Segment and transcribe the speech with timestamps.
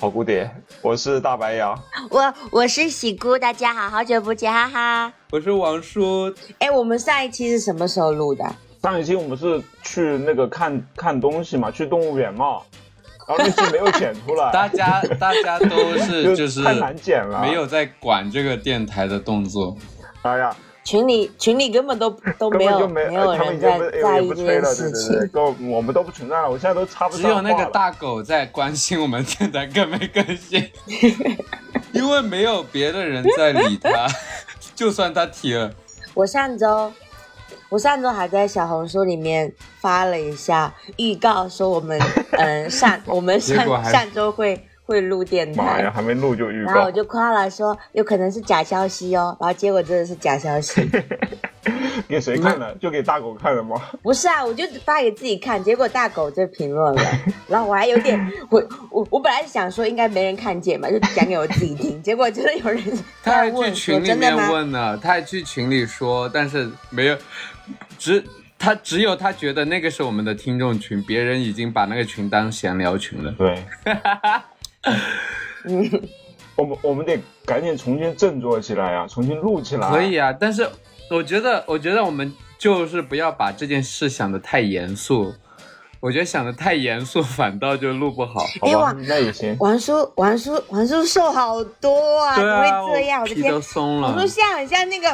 [0.00, 1.78] 好姑爹，我是大白羊。
[2.08, 5.12] 我我是喜姑，大家好，好久不见，哈哈。
[5.30, 8.42] 我是王叔，哎，我们上一期是什么时候录的？
[8.82, 12.62] 上一期我们是去那个看看东西嘛，去动物园嘛，
[13.28, 19.76] 然后那期没有剪出来， 大家大家都是就是太难剪了，没有在管这个电台的动作。
[20.22, 20.56] 哎呀，
[20.90, 25.28] 群里群里根本都 都没有本就没，有人在在意这件事对对，情。
[25.28, 27.48] 都我我们都不存在了，我现在都插不只上话了。
[27.48, 30.68] 有那个大狗在关心我们现在更没更新，
[31.94, 34.08] 因为没有别的人在理他，
[34.74, 35.72] 就算他提了，
[36.14, 36.92] 我上周
[37.68, 41.96] 我上周还在小红书里面发了一下预告，说我们
[42.32, 44.60] 嗯上我们上上周会
[44.90, 50.82] 会录电台妈呀，还没录就预告，然后我就夸了说有可能是假消息哦，然后结果真的是假消息。
[52.08, 52.74] 给谁看的？
[52.80, 53.80] 就给大狗看的吗？
[54.02, 57.02] 不是啊，我就发给自己看，结果大狗就评论了，
[57.46, 58.18] 然后我还有点，
[58.50, 58.60] 我
[58.90, 62.82] 我我本来是想说应该没人看见嘛，就讲给我自己听， 结果真的有人
[63.22, 64.36] 他还去群里面？
[64.50, 67.16] 问呢，他还去群里说，但是没有，
[67.96, 68.24] 只
[68.58, 73.32] 他只有他觉得那个是我们的听众群，别人已经把那个群当闲聊群了。
[73.32, 73.62] 对，
[76.56, 79.88] 我们我们得赶紧重新振作起来啊、重新录起来。
[79.90, 80.68] 可以啊，但是
[81.10, 85.34] 我觉得，我觉得我们就是不要把这件事想的太严肃。
[86.00, 88.46] 我觉得想的太严肃，反倒就录不好。
[88.60, 89.54] 好吧那也行。
[89.60, 93.20] 王叔王叔王叔瘦好多啊，怎么啊，会这样？
[93.20, 94.26] 我的天皮都，松了王叔。
[94.26, 95.10] 像很像那个，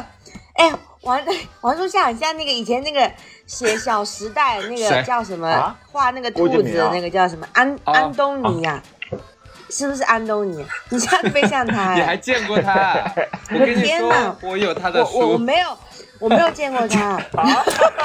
[0.54, 0.72] 哎，
[1.02, 1.20] 王
[1.62, 3.00] 王叔像很像那个以前那个
[3.46, 6.62] 写《小时代》那个叫什么啊画那个兔子
[6.92, 8.80] 那个叫什么安哦安东尼呀？
[9.68, 10.64] 是不是安东尼？
[10.90, 12.94] 你像飞向他 你哎还见过他？
[13.52, 15.68] 我跟你说，我有他的我我我，没有，
[16.18, 17.20] 我没有见过他，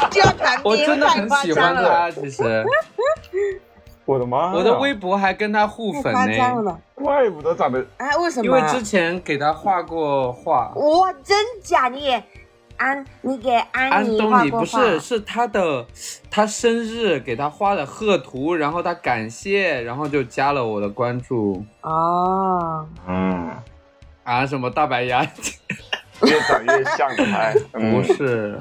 [0.10, 2.12] 就要传我递，真的很太夸喜欢张了，他。
[2.12, 2.44] 其实
[4.06, 4.52] 我的妈！
[4.54, 8.52] 我的微博还跟他互粉夸张了呢，怪不得长得哎，为什么因？
[8.52, 10.72] 为之前给他画过画。
[10.76, 11.88] 哇，真假？
[11.88, 12.22] 你也
[12.82, 15.86] 安，你给安安妮东尼不是，是他的，
[16.32, 23.52] 他生日给他画的贺图，然后他感谢，然后就加了我的关注哦，嗯，
[24.24, 25.22] 啊，什么大白牙，
[26.24, 27.56] 越长越像了还。
[27.74, 28.60] 嗯不是，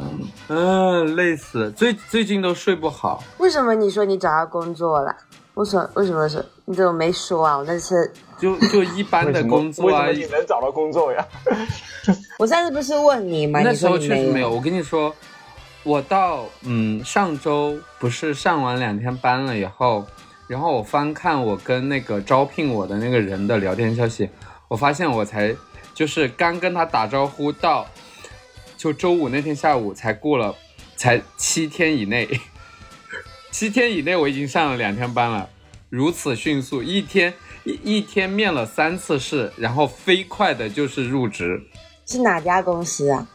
[0.49, 5.17] 嗯，累死，最最近都睡不好，为什么你说你找到工作了？
[5.55, 5.91] 为什么？
[5.95, 6.45] 为什么是？
[6.71, 7.57] 你怎么没说啊？
[7.57, 11.27] 我那次就就一般的工作啊为什么，你能找到工作呀？
[12.39, 13.59] 我上次不是问你吗？
[13.65, 14.49] 那时候确实没有。
[14.49, 15.13] 我跟你说，
[15.83, 20.07] 我到嗯上周不是上完两天班了以后，
[20.47, 24.31] 然后我翻看我跟那个招聘我的那个人的聊天消息，
[24.69, 25.53] 我发现我才
[25.93, 27.85] 就是刚跟他打招呼到，
[28.77, 30.55] 就周五那天下午才过了，
[30.95, 32.29] 才七天以内，
[33.51, 35.49] 七天以内我已经上了两天班了，
[35.91, 37.35] 如此迅速，一天
[37.65, 41.61] 一一天面了三次试，然后飞快的就是入职。
[42.07, 43.27] 是哪家公司啊？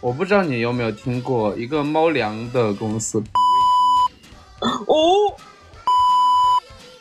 [0.00, 3.22] 我不知道你有没有听过一个猫粮的公司，
[4.60, 4.96] 哦，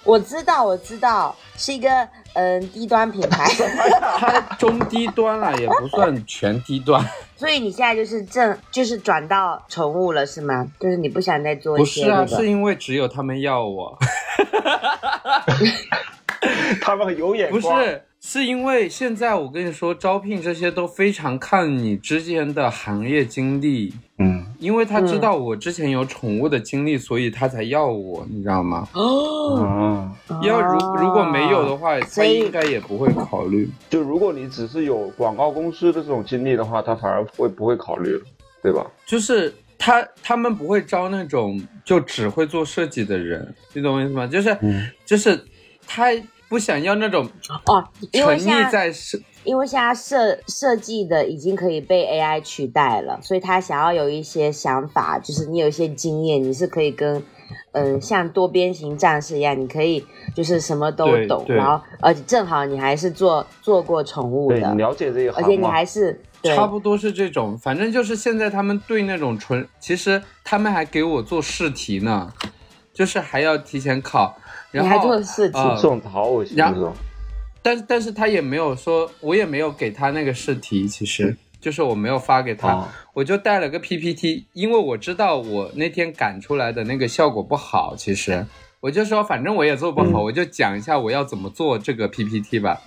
[0.04, 3.46] 我知道，我知道，是一个嗯低端品牌。
[4.20, 7.04] 它中低端了，也不算全低端。
[7.36, 10.66] 所以你现在就是正就是转到宠物了是吗？
[10.80, 13.98] 就是你不想再做一不是啊，是因为只有他们要我，
[16.82, 17.84] 他们有眼光不光。
[17.84, 23.94] 是，是因为现在我跟你说，招聘这些都非常看你之前的行业经历。
[24.18, 28.86] 嗯，因为他知道我之前有宠物的经历，所以他才要我，你知道吗？
[28.94, 33.70] 哦，嗯，要如如果没有的话，他应该也不会考虑。
[33.90, 38.22] 就如果你只是有广告公司的这种经历的话，他反而会不会考虑了，
[38.62, 38.86] 对吧？
[39.06, 44.28] 就是他他们不会招那种就只会做设计的人，你懂我意思吗？
[44.28, 45.42] 就是、嗯就是
[45.88, 46.08] 他
[46.50, 47.30] 不想要那种
[47.66, 57.24] 哦，因为沉现在溺在设因为现在设设计的已经可以被 AI 取代了，所以他想要有一些想法，就是你有一些经验，你是可以跟
[57.72, 60.06] 嗯像多边形战士一样，你可以
[60.36, 65.72] 就是什么都懂，然后而且正好你还是做做过宠物的，对你了解这一行而且你吗？
[65.72, 66.56] 还是对。
[66.56, 72.32] 差不多是这种，反正就是现在他们对那种纯，其实他们还给我做试题呢，
[72.94, 74.38] 就是还要提前考，
[74.72, 76.94] 然后你还做试题呃这种好恶心，然这种
[77.62, 88.46] 但但是他也没有说，我也没有给他那个试题，其实就是我没有发给他，哦我就带了个 PPT，因为我知道我那天赶出来的那个效果不好，其实。
[88.82, 90.24] 我就说反正我也做不好，嗯。
[90.24, 92.80] 我就讲一下我要怎么做这个 PPT 吧。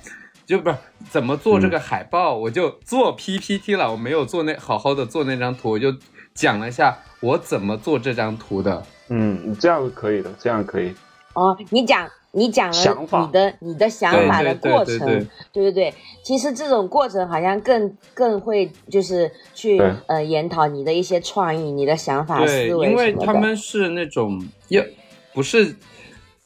[0.46, 0.76] 就不是
[1.11, 1.70] 怎么做这嗯。
[1.70, 5.94] 个海报，我就做 PPT 了，我没有做那好好的做那张图，我就
[6.32, 8.82] 讲了一下我怎么做这张图的。
[9.08, 10.94] 嗯，这样可以的，这样可以。
[11.34, 15.26] 哦，你讲你讲了你的你的想法的对对过程，对对。
[15.52, 15.90] 对对对。
[15.90, 23.26] 对其实这种过程好像更更会就是去呃研讨你的一些创意、你的想法、思维因为什么的。
[23.26, 24.84] 他们是那种要
[25.32, 25.75] 不是，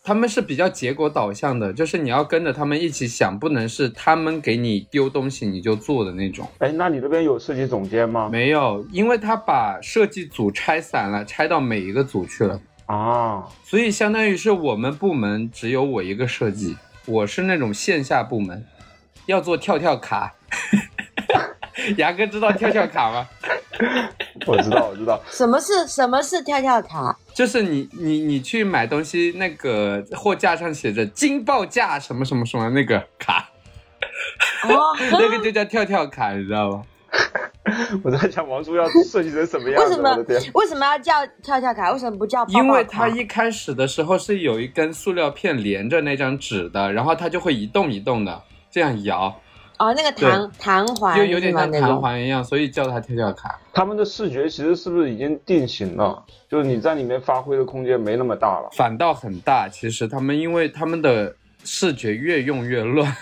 [0.02, 6.48] 他们是比较结果导向的，就是你要跟着他们一起想，不能是他们给你丢东西你就做的那种。
[6.58, 8.30] 哎，那你这边有设计总监吗？
[8.32, 18.64] 没有，因为他把设计组拆散了，拆到每一个组去了，啊，所以相当于是我们部门只有我一个设计，我是那种线下部门，
[19.26, 20.34] 要做跳跳卡。
[21.98, 23.28] 牙哥知道跳跳卡吗？
[24.46, 25.20] 我知道，我知道。
[25.30, 27.16] 什么是什么是跳跳卡？
[27.34, 33.50] 就是你你你去买东西，那个货架上写着惊爆价什么什么什么那个卡，
[34.64, 36.82] 哦， 那个就叫跳跳卡，你知道吗？
[38.02, 40.16] 我在想王叔要设计成什么样子，为什么！
[40.54, 41.92] 为什么要叫跳跳卡？
[41.92, 42.62] 为什么不叫抱抱卡？
[42.62, 49.40] 因为它一开始的时候是有一根塑料片连着那张纸的，然后它就会一动一动的这样摇，
[49.78, 53.58] 哦那个弹弹簧就有点像弹是吗那种环一样，所以叫它跳跳卡。
[53.72, 56.24] 他们的视觉其实是不是已经定型了？
[56.48, 58.68] 就是你在里面发挥的空间没那么大了。
[58.72, 61.34] 反倒很大，其实他们因为他们的
[61.64, 63.14] 视觉越用越乱，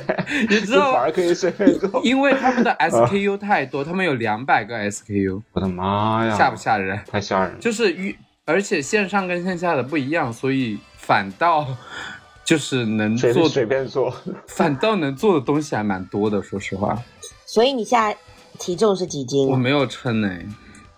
[0.48, 1.12] 你知道吗反而？
[1.12, 2.00] 可以随便做。
[2.04, 6.34] 因为他们的 SKU 太多，他们有两百个 SKU，我的妈呀！
[6.36, 7.00] 吓不吓人？
[7.10, 7.58] 太吓人了。
[7.58, 11.66] 就是与，而且线上跟线下的不一样，所以反倒
[12.44, 14.14] 就是能做，随随便做，
[14.48, 16.42] 反倒能做的东西还蛮多的。
[16.42, 16.96] 说实话，
[17.46, 18.16] 所以你现在
[18.58, 19.52] 体重是几斤啊？
[19.52, 20.44] 我没有称哎，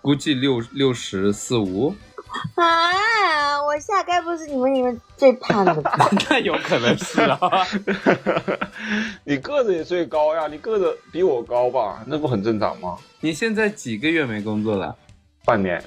[0.01, 1.95] 估计六六十四五，
[2.55, 6.09] 啊，我下该不是你们里面最胖的吧？
[6.29, 7.39] 那有可能是啊。
[9.23, 12.03] 你个子也最高呀，你个子比我高吧？
[12.07, 12.97] 那不很正常吗？
[13.21, 14.95] 你现在几个月没工作了？
[15.45, 15.83] 半年，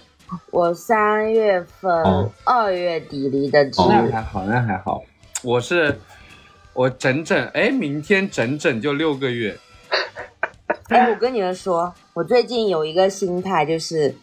[0.51, 5.03] 我三月份哦二月底离的职，那还好，那还好。
[5.43, 5.99] 我是
[6.73, 9.59] 我整整哎，明天整整就六个月。
[10.89, 14.15] 哎，我跟你们说，我最近有一个心态，就是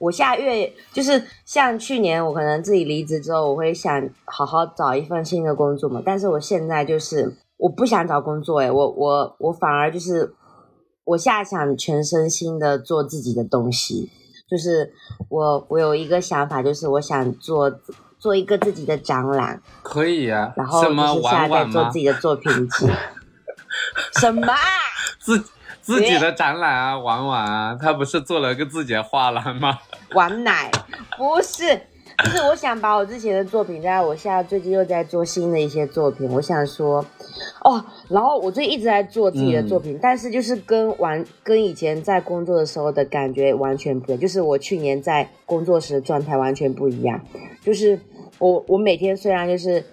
[0.00, 6.02] 我下月就是像去年我可能自己离职之后，我会想好好找一份新的工作嘛。
[6.04, 10.34] 但是我现在就是我不想找工作，诶，我我我反而就是
[11.04, 14.10] 我现在想全身心的做自己的东西。
[14.48, 14.92] 就是
[15.28, 17.70] 我我有一个想法，就是我想做
[18.18, 21.98] 做一个自己的展览，可以呀、然后就是现在做自？
[21.98, 22.88] 己的作品集。
[24.18, 24.58] 什么啊？
[25.20, 25.38] 自
[25.80, 29.78] 自己的展览啊，玩玩啊，他不是做了个自己的画廊吗？
[30.14, 30.70] 玩奶
[31.16, 31.80] 不是，
[32.24, 37.04] 就是我想把我之前的作品，在我现在最近又在做新的一些作品，我想说，
[37.64, 47.20] 哦，然后我最近一直在做自己的作品，但是就是跟玩跟以前在工作的时候的感觉完全不一样，就是我去年在工作时的状态完全不一样，
[47.64, 47.98] 就是
[48.40, 49.84] 我我每天虽然就是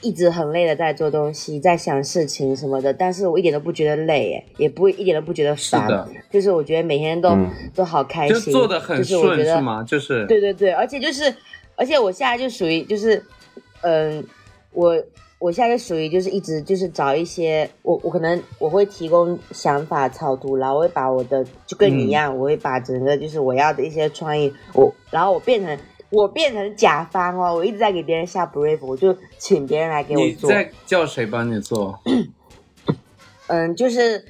[0.00, 9.84] 一直很累的在做东西，在想事情什么的，但是我一点都不觉得累，哎，也不会一点都不觉得烦，是就是我觉得每天都、嗯都好开就心，做的很就是我觉得顺是吗？
[9.84, 11.32] 就是对对对，而且就是，
[11.76, 13.22] 而且我现在就属于就是，
[13.82, 14.24] 嗯，
[14.72, 14.96] 我
[15.38, 25.78] 我现在就属于就是一直就是找一些我我可能我会提供想法草图，然后我会把我的就跟你一样，我会把整个就是我要的一些创意，我然后我变成
[26.12, 31.98] 我变成甲方哦，我一直在给别人下 brief，我就请别人来给我做，你在叫谁帮你做？
[33.48, 34.24] 嗯，就是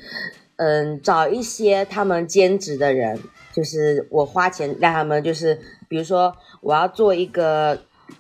[0.57, 3.21] 嗯，找一些他们兼职的人，
[3.53, 5.59] 就是我花钱让他们，就是
[5.89, 7.79] 比如说我要做一个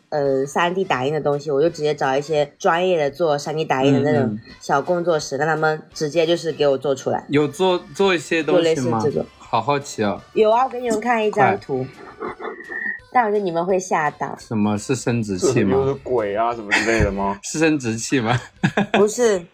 [0.08, 7.24] 呃三 D 打印的东西，我就直接找一些专业的做三 D 打印的那种小工作室，让他们直接就是给我做出来。
[7.28, 9.26] 有做做一些东做类西吗似这种？
[9.52, 11.86] 好好奇哦，有啊，我给你们看一张图，
[13.12, 15.94] 但我觉得你们会吓到，什么是生殖器吗？
[16.02, 17.38] 鬼啊什么之类的吗？
[17.44, 18.40] 是生殖器吗？
[18.94, 19.44] 不是，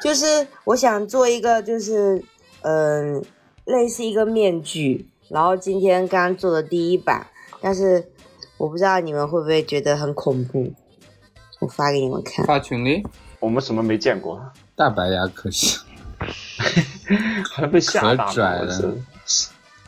[0.00, 2.22] 就是我想做一个，就是
[2.62, 3.20] 嗯、
[3.64, 7.26] 类似一个面具，然后今天刚做的第一版，
[7.60, 8.08] 但是
[8.56, 10.72] 我不知道你们会不会觉得很恐怖，
[11.58, 12.46] 我发给你们看。
[12.46, 13.04] 发群里，
[13.40, 14.40] 我们什么没见过，
[14.76, 15.80] 大白牙可惜。
[17.50, 19.02] 好像被吓大可拽了是，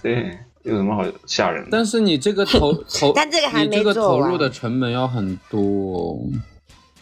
[0.02, 1.68] 对，有什么好吓人的？
[1.70, 6.18] 但是你这个投 投，但这个还你这个投入的成本要很多、哦。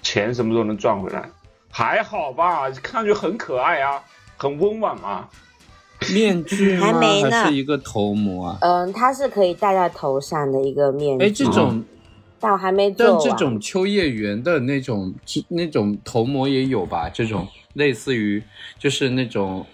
[0.02, 1.28] 钱什么时候能赚回来？
[1.71, 4.02] 还好吧，看上去很可爱啊，
[4.37, 5.28] 很温婉嘛。
[6.14, 6.87] 面具吗？
[6.88, 8.59] 还没呢还是一个头模啊？
[8.62, 11.26] 嗯，它是可以戴在头上的一个面具。
[11.26, 11.85] 哎，这种
[12.40, 13.19] 但我还没做但。
[13.21, 15.14] 这种秋叶原的那种
[15.49, 17.11] 那种头模也有吧？
[17.12, 18.42] 这种类似于
[18.78, 19.64] 就是那种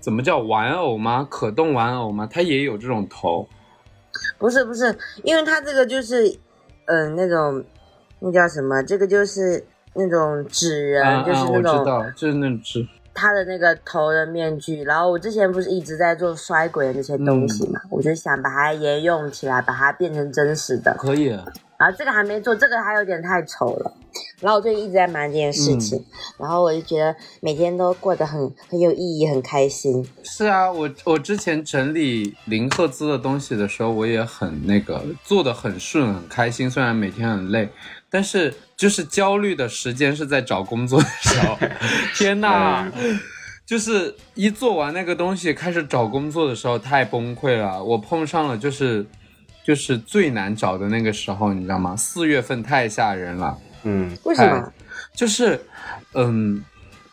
[0.00, 1.26] 怎么叫玩偶吗？
[1.30, 2.28] 可动玩偶吗？
[2.30, 3.48] 它也有这种头。
[4.38, 6.38] 不是不是，因为它这个就是，
[6.86, 7.64] 嗯、那种
[8.20, 8.82] 那叫什么？
[8.82, 14.82] 这个就是那种纸人，就是那我知种道，就是那只他的那个头的面具。
[14.82, 20.94] 然后我之前不是一直在做衰鬼的那些东西嘛，我就想把它沿用起来，把它变成真实的。
[20.98, 21.28] 可以。
[21.76, 23.92] 然后这个还没做，这个还有点太丑了。
[24.40, 26.02] 然后我最近一直在忙这件事情，
[26.38, 30.08] 然后我就觉得每天都过得很很有意义，很开心。
[30.22, 36.70] 是啊，我我之前整理零赫兹的东西的时候，我也很那个做的很顺，很开心。
[36.70, 37.68] 虽然每天很累，
[38.14, 41.58] 但是就是焦虑的时间是在找工作的时候。
[42.14, 42.88] 天哪！
[43.66, 47.82] 就是一做完那个东西，开始找工作的时候太崩溃了。
[47.82, 49.04] 我碰上了就是
[49.64, 51.96] 就是最难找的那个时候，你知道吗？
[51.96, 53.58] 四月份太吓人了。
[53.82, 54.72] 嗯，为什么？
[55.16, 55.60] 就是，
[56.12, 56.62] 嗯，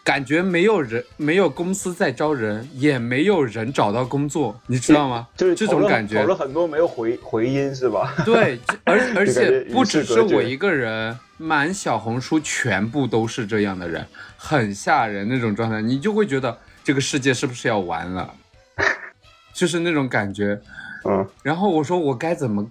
[0.04, 5.28] 感觉没有人，没有公司在招人，也没有人找到工作，你知道吗？
[5.38, 6.36] 这就是这种感觉投了。
[6.36, 8.14] 很多没有回回音是吧？
[8.26, 14.06] 对， 而而且不只是我一个人，满小红书全部都是这样的人，
[14.38, 18.34] 很吓人那种状态，你就会觉得这个世界是不是要完了？
[19.54, 20.60] 就是那种感觉。
[21.04, 22.68] 嗯，然后我说我该怎么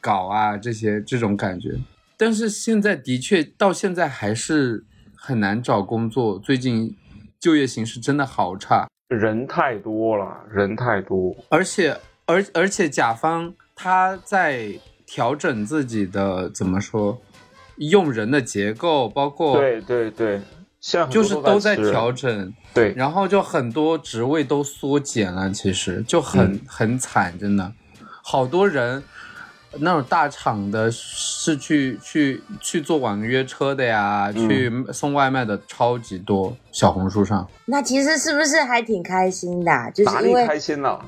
[0.00, 0.56] 搞啊？
[0.56, 1.70] 这些这种感觉，
[2.16, 4.84] 但是现在的确到现在还是
[5.24, 6.36] 很难找工作。
[6.36, 6.96] 最近
[7.38, 11.36] 就业形势真的好差，人太多了，人太多。
[11.48, 14.72] 而且而而且甲方他在
[15.06, 17.22] 调整自己的怎么说
[17.76, 20.40] 用人的结构，包括对对对，
[20.80, 22.52] 现在很多就是都在调整。
[22.74, 27.72] 对，然后就很多职位都缩减了，其实就很、嗯很惨，真的，
[28.22, 29.04] 好多人
[29.78, 41.04] 那种大厂的是去去去做网约车的呀，嗯去送外卖的超级多，小红书上那其实是不是还挺开心的啊、就哪里是因为开心了？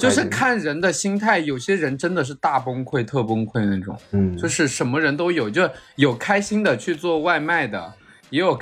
[0.00, 0.24] 就是？
[0.28, 7.92] 看人的心态，有些人真的是大崩溃、特崩溃那种，嗯，就是什么人都有，就有开心的去做外卖的，
[8.30, 8.58] 也有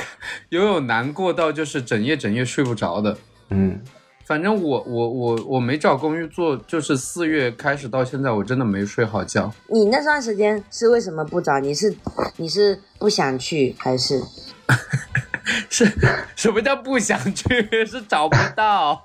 [0.48, 3.16] 也有难过到就是整夜整夜睡不着的。
[3.50, 3.80] 嗯，
[4.26, 9.52] 反正我我我我没找公寓做，就是四月开始到现在，我真的没睡好觉。
[9.68, 11.60] 你那段时间是为什么不找？
[11.60, 11.94] 你是
[12.36, 14.20] 你是不想去还是？
[15.70, 15.86] 是
[16.34, 17.44] 什么叫不想去？
[17.86, 19.04] 是找不到，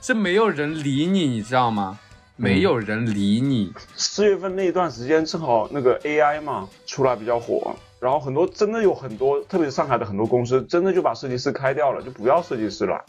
[0.00, 1.98] 是没有人理你，你知道吗？
[2.36, 3.70] 没有人理你。
[3.96, 13.04] 四月份那段时间正好那个 AI 嘛出来比较火，然后很多真的有很多，特别是上海的很多公司，真的就把设计师开掉了，就不要设计师了，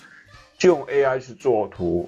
[0.60, 2.08] 就用 AI 去做图，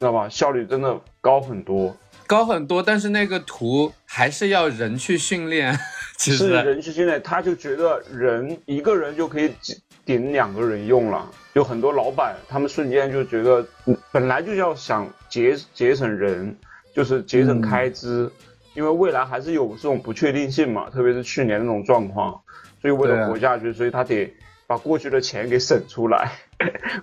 [0.00, 0.28] 知道吧？
[0.28, 1.96] 效率真的高很多。
[2.26, 5.74] 高很多，但是那个图还是要人去训练。
[6.18, 11.30] 其是实，人去训练，他就觉得人一个人就可以顶顶两个人用了。
[11.54, 16.54] 有很多老板，他们瞬间就觉得，嗯本来就要想节节省人，
[16.92, 18.30] 就是节省开支，
[18.74, 22.38] 因为未来还是有这种不确定性嘛，特别是去年那种状况，
[22.82, 24.30] 所以为了活下去，所以他得
[24.68, 26.30] 把过去的钱给省出来，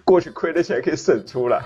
[0.06, 1.60] 过去亏的钱给省出来。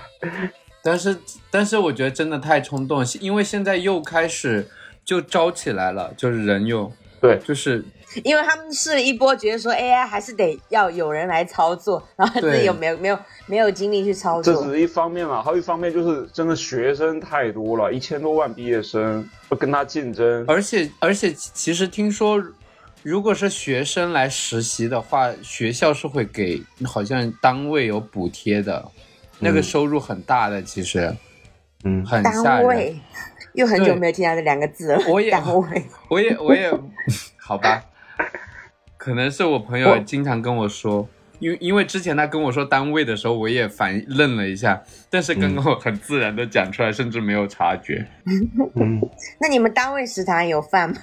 [0.82, 1.14] 但是
[1.50, 4.66] 但是我觉得真的太冲动，因为现在又开始
[5.04, 6.90] 就招起来了，就是人又
[7.20, 7.84] 对，就是
[8.24, 14.70] 因为他们试了一波，觉得说 AI 还是得要有人来操作，然后自己对有没有没有没有精力去操作这只。
[14.70, 20.46] 是一方面嘛，还有一方面就是真的学生太多了，一千多万毕业生，要跟他竞争。
[20.48, 22.42] 而且而且，其实听说，
[23.02, 28.90] 如果是学生来实习的话，学校是会给好像单位有补贴的，
[29.38, 31.16] 那个收入很大的，其实
[31.84, 32.44] 嗯，很吓人。
[32.44, 33.00] 单位
[33.54, 35.02] 又很久没有听到这两个字了。
[35.08, 36.70] 我也单位，我也我也
[37.38, 37.82] 好吧，
[38.98, 41.08] 可能是我朋友经常跟我说。
[41.40, 44.80] 因为因为之前他跟我说单位的时候，我也反愣了一下，
[45.10, 48.06] 但是刚刚我很自然的讲出来，甚至没有察觉。
[48.76, 49.00] 嗯，
[49.40, 50.96] 那你们单位食堂有饭吗？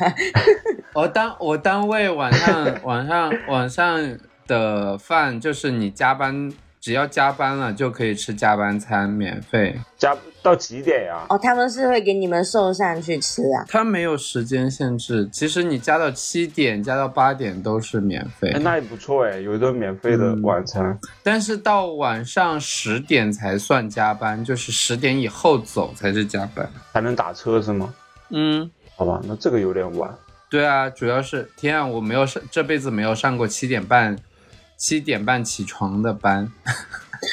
[0.93, 4.17] 我单我单位晚上晚上晚上
[4.47, 6.51] 的饭就是你加班，
[6.87, 9.77] 只要加班了就可以吃加班餐，免费。
[9.97, 13.65] 加到几点呀、哦，他们是会给你们送上去吃啊。
[13.67, 20.97] 他没有时间限制，其实你加到七点、加到八点都是免费哎，，那也不错哎，有一顿免费的嗯晚餐。
[21.21, 26.71] 但是到晚上十点才算加班，就是十点以后走才是加班。
[26.93, 27.93] 还能打车是吗？
[28.29, 30.09] 嗯，好吧，那这个有点晚。
[30.49, 34.15] 对啊，主要是天啊，我没有上这辈子没有上过七点半
[34.77, 36.49] 七点半起床的班，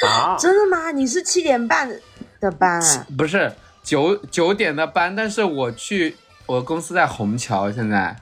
[0.03, 0.91] 啊， 真的吗？
[0.91, 1.87] 你是七点半
[2.39, 3.07] 的班啊？
[3.15, 8.15] 不是九九点的班，但是我去我公司在虹桥，现在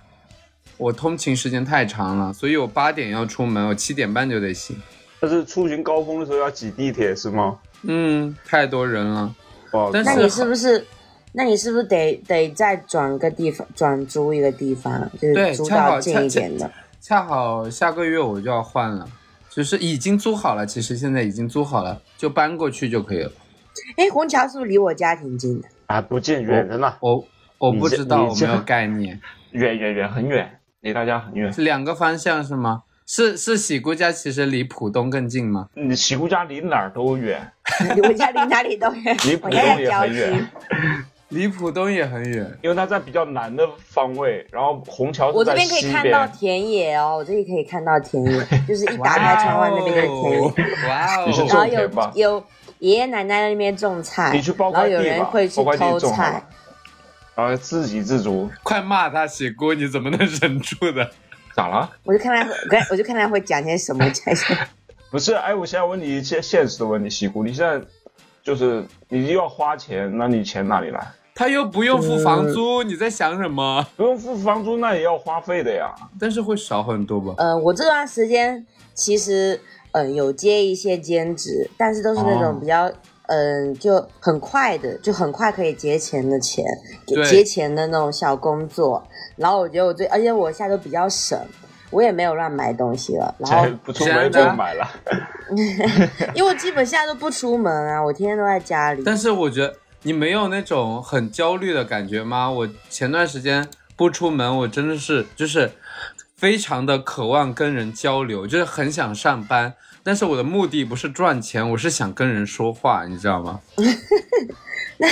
[0.78, 4.76] 我通勤时间太长了，所以我八点要出门，我七点半就得醒。
[5.22, 7.58] 但是出行高峰的时候要挤地铁是吗？
[7.84, 9.34] 嗯，太多人了。
[9.72, 10.86] 哦，但那你是不是？
[11.36, 16.70] 那你是不是得得再转个地方，转租一个地方，就对是租到近一点的？
[17.06, 19.06] 恰好下个月我就要换了，
[19.50, 23.32] 就是已经租好了，其实现在已经租好了，就搬过去就可以了。
[23.98, 25.68] 哎，虹桥是不是离我家挺近的？
[25.88, 29.20] 啊，不近，远着呢，我我不知道，我没有概念。
[29.52, 31.52] 远远远，很远，离大家很远。
[31.52, 32.84] 是两个方向是吗？
[33.06, 35.68] 是是喜姑家其实离浦东更近吗？
[35.74, 37.52] 你喜姑家离哪儿都远，
[37.94, 39.92] 离我家离哪里都远， 离浦东也。
[39.92, 40.50] 很远，
[41.34, 42.58] 离浦东也很远。
[42.62, 51.48] 因为它在比较南的方位，然后虹桥我这边可以看到田野哦，我这里可以看到田野，就是一打开窗外那边就是田野，哇哦！
[51.50, 52.44] 然后有有
[52.80, 56.42] 爷爷奶奶在那边种菜，你去包然后有块地吧人会去包块地偷菜种，
[57.36, 58.50] 然后自给自足。
[58.62, 61.10] 快骂他喜姑，你怎么能忍住的？
[61.56, 61.90] 咋了？
[62.04, 64.56] 我就看他，我看我就看他会讲些什么， 讲些
[65.12, 67.80] 不是，哎，我现在问你一些现实的问题，喜姑，你现在
[68.42, 71.08] 就是你又要花钱，那你钱哪里来？
[71.36, 73.86] 他又不用付房租，你在想什么？
[73.98, 75.94] 不用付房租，那也要花费的呀。
[76.20, 77.34] 但是会少很多吧？
[77.38, 79.60] 呃，我这段时间其实
[79.94, 82.92] 嗯、呃有接一些兼职，但是都是那哦种比较
[83.28, 86.64] 嗯、就很快的，就很快可以结钱的钱，
[87.08, 89.02] 对结钱的那种小工作。
[89.38, 91.40] 然后我觉得我最，而且我现在都比较省，
[91.90, 93.34] 我也没有乱买东西了。
[93.40, 94.86] 然后 不出门就买了。
[96.36, 99.02] 因为我基本现在都不出门啊，我天天都在家里。
[99.06, 102.50] 但是我觉得你没有那种很焦虑的感觉吗？
[102.52, 105.72] 我前段时间不出门，我真的是就是
[106.36, 113.62] 非常的渴望跟人交流，就是很想上班，但是我的目的不是赚钱，我是想跟人说话，你知道吗？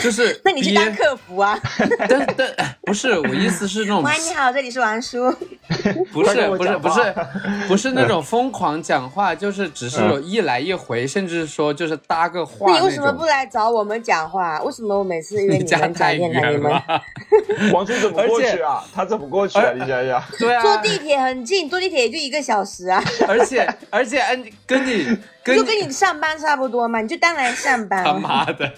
[0.01, 1.59] 就是 那你去当客服啊？
[2.07, 5.31] 但但哎不是我意思是那种 喂，你好，这里是王叔。
[6.11, 7.15] 不是不是不是
[7.69, 13.27] 不是那种疯狂讲话，就是只是有一来一回，甚至说就是搭个话那你那为什么不种。
[13.27, 14.61] 来找我们讲话？
[14.61, 17.01] 为什么我每次约你家你们太讲电台，你们远了，
[17.73, 18.83] 王叔怎么过去啊？
[18.93, 19.71] 他怎么过去啊？
[19.73, 28.19] 你想想，对啊，坐地铁很近，坐地铁也就一个小时啊，而且而且嗯跟你跟就跟你上班差不多嘛，你就当然上班他了。
[28.19, 28.71] 妈的，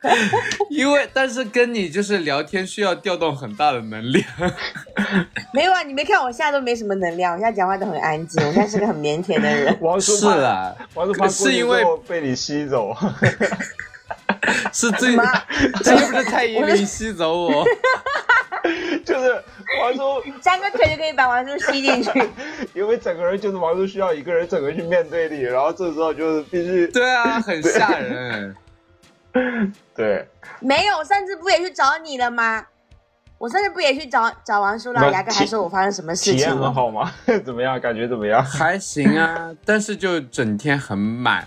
[0.70, 4.24] 因为但是跟你就是聊天需要调动很大的能量，
[5.52, 9.76] 没有啊，你没看我现在都没什么能量，我现在讲话都很安静，我现在是个很腼腆的人。
[9.82, 12.96] 王叔是啊，王叔是因为被你吸走。
[14.72, 15.24] 是最妈，
[15.82, 17.64] 这又不是蔡依林吸走我，
[19.04, 19.42] 就是
[19.80, 22.10] 王叔，张个腿就可以把王叔吸进去。
[22.72, 28.54] 因为整个人就是王叔需要一个人整个去面对你，然后这时候就是必须对啊，很吓人。
[29.94, 30.26] 对，
[30.60, 32.66] 没有，我上次不也去找你了吗？
[33.38, 35.12] 我上次不也去找找王叔了？
[35.12, 36.66] 牙哥还说我发生什么事体验情了？
[36.66, 37.12] 很好吗？
[37.44, 37.78] 怎么样？
[37.80, 38.42] 感觉怎么样？
[38.44, 41.46] 还行啊， 但是就整天很满。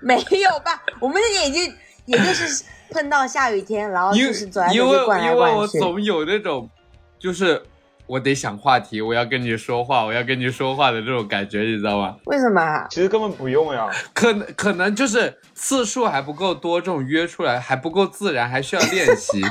[0.00, 0.82] 没有吧？
[1.00, 5.66] 我们那天已经也就是碰到下雨天，然后就是走在因为因为我。
[5.66, 6.70] 总有那种，
[7.18, 7.62] 就是
[8.08, 12.16] 我得想话题，我要跟你说话，我要跟你说话的这种感觉，你知道吗？
[12.24, 12.86] 为什么啊？
[12.88, 13.86] 其实根本不用呀。
[14.14, 19.42] 可能可能就是次数还不够多，这种约出来还不够自然，还需要练习。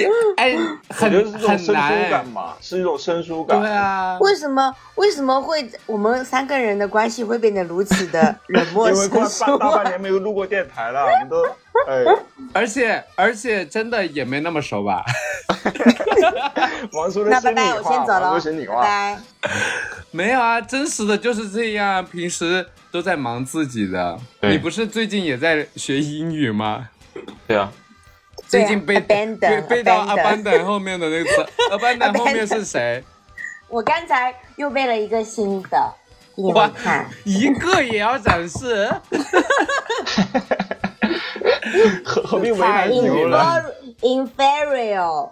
[0.00, 0.56] 也哎，
[0.90, 2.26] 很觉是种生疏感。
[2.28, 3.60] 嘛，是一种生疏感。
[3.60, 9.22] 对啊，为什么为什么会我们三个人的关系会变得如此的 冷漠因为快
[9.58, 11.42] 大半年没有录过电台了，我们都
[11.88, 12.04] 哎，
[12.52, 15.02] 而且而且真的也没那么熟吧？
[16.92, 18.82] 王叔的我先走了哦，王叔心里话。
[18.82, 19.50] 拜拜。
[20.10, 24.18] 没有啊，真实的就是这样，平时都在忙自己的。
[24.42, 26.88] 你不是最近也在学英语吗？
[27.46, 27.70] 对啊，
[28.50, 33.04] 最近背背 abandon，背到 abandon 后面的那个词， abandon 后面是谁？
[33.68, 35.94] 我刚才又背了一个新的，
[36.34, 37.08] 给你哇们看。
[37.24, 38.90] 一个也要展示？
[42.04, 43.64] 何何必为难自己呢
[44.00, 45.30] ？inferior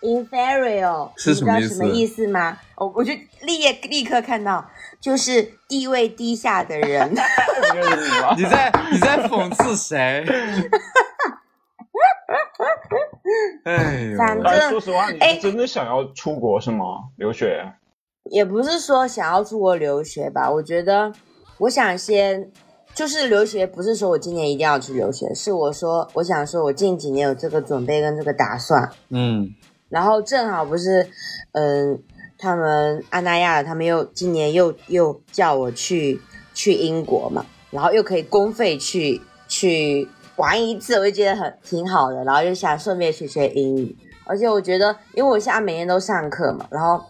[0.00, 2.56] inferior 是你知道什么意思什么意思吗？
[2.76, 3.12] 我我就
[3.42, 4.64] 立业立刻看到，
[5.00, 7.12] 就是地位低下的人。
[8.38, 10.24] 你在你在讽刺谁？
[13.64, 16.84] 哎呦，反正哎，说实话，你哎是真的想要出国是吗？
[17.16, 17.64] 留学？
[18.30, 21.12] 也不是说想要出国留学吧，我觉得
[21.58, 22.50] 我想先
[22.94, 29.50] 就是留学，不是说我今年一定要去留学，是我说我想说我近几年有这个准备跟这个打算，嗯
[29.90, 31.06] 然后正好不是，
[31.52, 32.02] 嗯，
[32.38, 36.20] 他们安那亚他们又今年又又叫我去
[36.54, 47.02] 去英国嘛，然后又可以公费去去玩一次，我就觉得很挺好的，然后就想顺便学学英语，而且我觉得，因为我现在每天都上课嘛，然后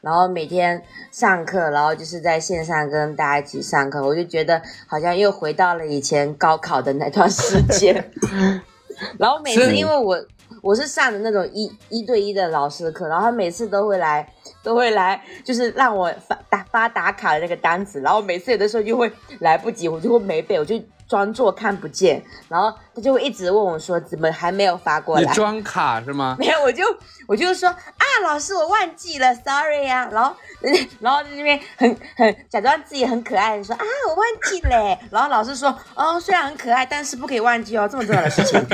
[0.00, 8.10] 然后每天上课，然后就是在线上跟大家一起上课，我就觉得好像又回到了以前高考的那段时间。
[9.18, 10.16] 然后每次因为我
[10.60, 14.28] 我是上的那种一一对一的老师课，然后他每次都会来
[14.62, 20.78] 都会来，就是让我发打发打卡的那个单子，然后每次有的时候就会来不及，我就会没背，我就
[21.12, 25.22] 装作看不见，然后他就会一直问我说怎么还没有发过来？
[25.22, 26.36] 你装卡是吗？
[26.40, 26.82] 没有，我就
[27.28, 30.34] 我就说啊，老师我忘记了，sorry 啊，然后
[31.00, 38.58] 然后在那边很很假装自己很可爱的说啊，我忘记了，然后老师说哦，虽然很可爱，但是不可以忘记哦，这么重要的事情。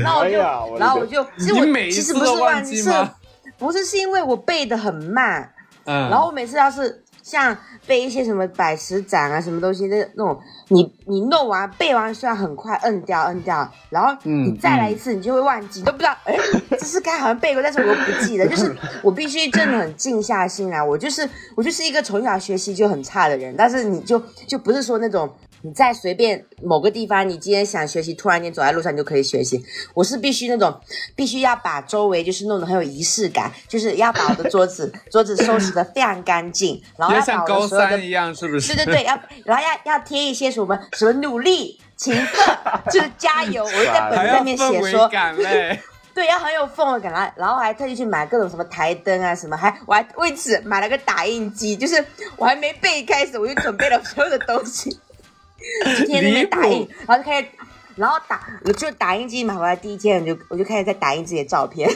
[0.00, 0.38] 然后我就
[0.78, 3.12] 然后我就其实我你每一其实不是忘记是记吗
[3.58, 5.52] 不是是因为我背的很慢，
[5.86, 7.58] 嗯，然后我每次要是像
[7.88, 16.36] 被一些什么百词斩啊什么东西那那种，你你弄完背完虽然很快摁掉摁掉，然后嗯你再来一次你就会忘记，你都不知道哎，
[16.70, 25.32] 这是该好像背过，但是我又不记得，就是我必须真的很静下心来，我就是我就是一个从小学习就很差的人，但是你就就不是说那种。
[25.62, 29.60] 你在随便某个地方，你今天想学习，突然间走在路上你就可以学习。
[29.94, 30.72] 我是必须那种，
[31.16, 38.76] 必须要把周围就是弄得很有仪式感，就是要把我的桌子桌子收拾得非常干净，然后要像高三一样，是不是？
[38.76, 42.56] 对对对，要然后要要贴一些什么什么努力、勤奋，
[42.90, 43.64] 就是加油。
[43.66, 45.08] 我就在本子上面写说。
[46.14, 47.12] 对，要很有氛围感。
[47.12, 52.02] 然后然后还特意去买各种什么台灯啊什么，还我还为此买了个打印机，就是
[52.36, 54.98] 我还没背开始，我就准备了所有的东西，
[55.98, 57.48] 今天那边打印，然后就开始。
[57.96, 61.88] 然后打，我就打印机买回来第一天，我就我就开始在打印自己的照片，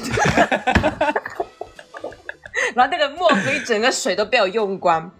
[2.74, 5.12] 然后那个墨水整个水都被我用光，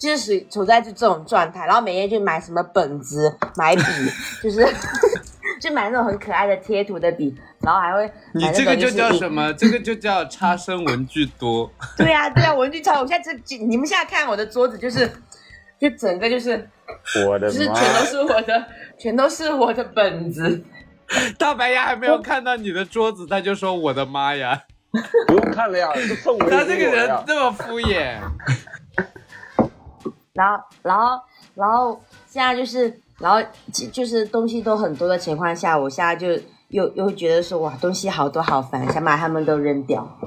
[0.00, 1.66] 就是属处在就这种状态。
[1.66, 3.82] 然后每天去买什么本子、买笔，
[4.42, 4.66] 就是
[5.60, 9.52] 就买那种很可爱的贴图的笔，然后还会你这个就叫什么？
[9.52, 11.70] 这个就叫差生文具多。
[11.96, 15.08] 对呀、对呀、文具超，我现在这你们现在看我的桌子就是，
[15.78, 16.68] 就整个就是
[17.26, 17.74] 我的就是全！
[17.74, 18.66] 都是我的，
[18.98, 20.64] 全都是我的本子。
[21.36, 24.62] 大白牙还没有看到你的桌子，他就说：“我的妈呀
[25.26, 28.16] 不用看了呀，这氛！”围他这个人这么敷衍。
[30.40, 31.20] 然后，然后，
[31.54, 33.38] 然后现在就是，然后
[33.92, 36.28] 就是东西都很多的情况下，我现在就
[36.68, 40.18] 又又觉得说，哇，东西好多好烦，想把它们都扔掉。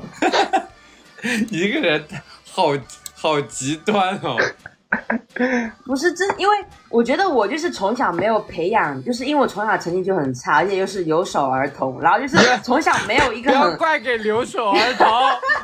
[1.50, 2.06] 一个人
[2.52, 2.68] 好
[3.16, 4.38] 好极端哦。
[5.86, 6.56] 不是真，因为
[6.90, 15.08] 我觉得我就是从小没有培养，就是因为我从小成绩就很差，而且又是留守儿童，然后就是从小没有一不要怪给留守儿童，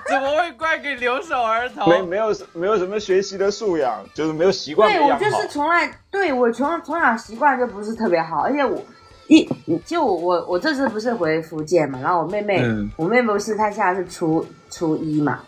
[0.10, 1.90] 怎么会怪给留守儿童？
[1.90, 5.00] 没没有没有什么学习的素养，就是没有习惯对。
[5.00, 8.82] 我就是从来对我从从小习惯就不是特别好，而且我
[9.28, 9.48] 一
[9.86, 15.40] 就我我我这次不是回福建嘛，然后我妹妹、嗯我妹妹不是她现在是初初一嘛，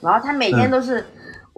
[0.00, 1.06] 然后她每天都是、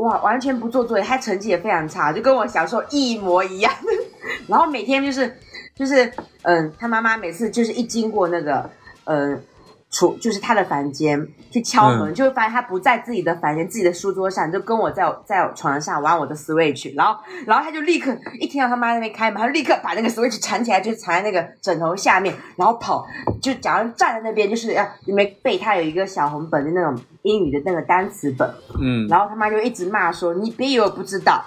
[0.00, 3.72] 哇完全不做作业，他成绩也非常差，就跟我小时候一模一样，
[4.48, 5.36] 然后每天就是
[5.74, 8.68] 就是嗯，他妈妈每次就是一经过那个
[9.04, 9.42] 嗯。
[9.90, 12.14] 厨就是他的房间去敲门，嗯。
[12.14, 23.04] 就会发现他不在自己的房间、自己的书桌上，就跟我在我在我床上玩我的 Switch，然后然后他就立刻一听到他妈那边开门，他就立刻把那个 Switch 藏起来，就藏在那个枕头下面，然后跑，
[23.42, 28.48] 就假如站在那边，就是要因为背他有一个小红本，的那种英语的那个单词本，
[28.80, 31.44] 嗯，然后他妈就一直骂说：“你别以为我不知道。”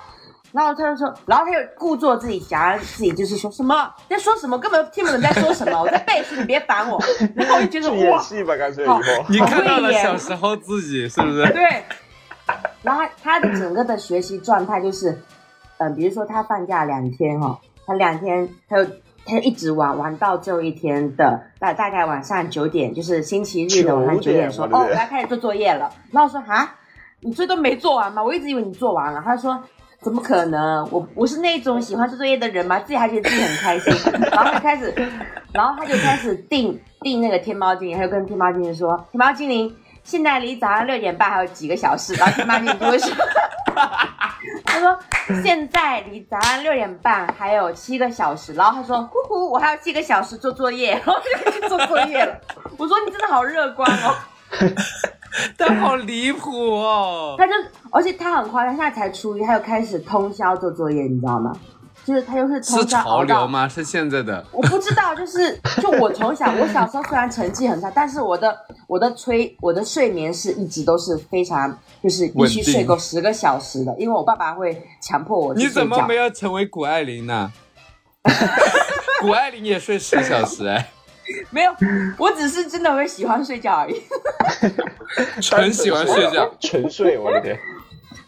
[0.53, 7.01] 然后他就说，然后他又故作自己想要自己就是说什么在说什么，根本听不懂在说什么，我在背书，你别烦我。
[7.35, 9.01] 然后我就觉得演哇，戏吧，干脆以好后。
[9.29, 11.51] 你看到了小时候自己是不是？
[11.51, 11.83] 对。
[12.83, 15.19] 然后他他的整个的学习状态就是，
[15.79, 18.91] 嗯、比如说他放假两天哈、他两天他就
[19.25, 25.89] 他就一直玩玩到最后一天的大大概晚上九点，就是星期日的晚上九点说哦，我的天我要开始做作业了。
[26.11, 26.75] 然后我说啊，
[27.21, 28.23] 你这都没做完吗？
[28.23, 29.19] 我一直以为你做完了。
[29.25, 29.59] 他说。
[30.03, 30.87] 怎么可能？
[30.91, 32.77] 我我是那种喜欢做作业的人吗？
[32.81, 33.93] 自己还觉得自己很开心，
[34.29, 34.93] 然后他开始，
[35.53, 43.15] 然后他就开始定定那个天猫精灵，他就跟天猫精灵说：“天猫精灵，现在离早上六点半还有几个小时？”然后天猫精灵就会说
[44.65, 44.99] ：“他说
[45.41, 52.35] 现在离早上六点半还有七个小时。”然后他说：“呼呼，我还有七个小时做作业。”然后就去做作业了。
[52.77, 54.15] 我说：“你真的好乐观哦。”
[55.57, 57.35] 他好离谱哦。
[57.37, 57.53] 他就，
[57.91, 61.51] 而且他很夸张，他现在才初一，他又开始通宵做作业，你知道吗？
[62.05, 63.65] 就是他又是从是潮小熬到流吗？
[63.65, 64.45] 是现在的？
[64.51, 68.53] 我不知道，就是就我从小，我小时候虽然成绩很差，但是我的
[68.87, 76.15] 我的催我的睡眠是一直都是非常就是必须睡够十个小时的，因为我爸爸会强迫我你怎么没。
[76.15, 77.51] 有成为谷爱凌呢？
[79.21, 80.89] 谷爱凌也睡十小时哎，
[81.51, 81.71] 没有，
[82.17, 84.01] 我只是真的会喜欢睡觉而已。
[85.41, 86.49] 纯喜欢睡觉。
[86.59, 87.57] 纯睡，我的天！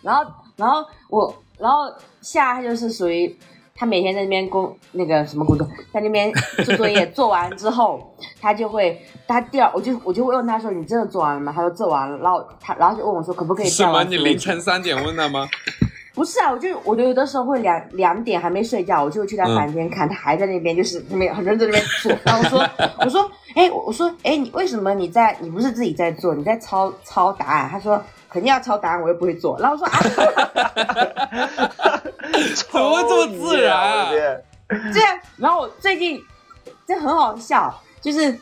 [0.01, 3.35] 然后，然后我，然后夏他就是属于
[3.75, 6.31] 他每天在那边工那个什么工作，在那边
[6.63, 11.51] 做作业，做完之后他就会，他第二我就我就会问他说你真的做完了吗？
[11.55, 14.03] 他说做完了，然后他然后就问我说可不可以什么？
[14.05, 15.49] 你凌晨三点问他吗？
[16.15, 22.11] 不是啊，我就我就有的时候会两两点还没睡觉，我就会去他嗯房间看，他还在那边就是那边很认真在那边做。
[22.23, 22.65] 然后我说
[23.01, 27.69] 我说哎、我说哎、你为什么你在你不是自己在做，你在抄抄答案？
[27.69, 29.57] 他说肯定要抄答案，我又不会做。
[29.59, 29.99] 然后我说啊，
[32.55, 34.09] 怎么会这么自然啊！
[34.93, 36.21] 这样， 然后我最近
[36.87, 38.39] 这很好笑，就是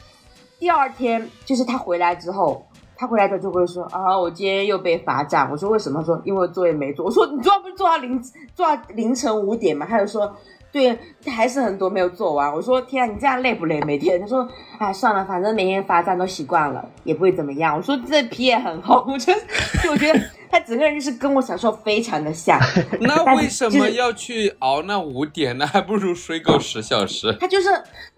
[0.59, 2.63] 第二天就是他回来之后。
[2.95, 5.49] 他回来的就会说啊，我今天又被罚站。
[5.51, 5.99] 我说为什么？
[5.99, 7.05] 他说因为作业没做。
[7.05, 8.21] 我说你昨晚不是做到凌
[8.55, 9.85] 做到凌晨五点吗？
[9.89, 10.35] 他就说
[10.71, 10.97] 对，
[11.31, 12.51] 还是很多没有做完。
[12.53, 13.81] 我说天啊，你这样累不累？
[13.81, 17.75] 每天他说哎算了，反正每天罚站都习惯了，也不会怎么样。
[17.75, 19.39] 我说这皮也很厚，我觉得
[19.81, 22.59] 就我觉得他整个人就是跟我小时候非常的像。
[23.01, 25.65] 那为什么要去熬那五点呢？
[25.65, 27.35] 还不如睡够十小时。
[27.39, 27.69] 他就是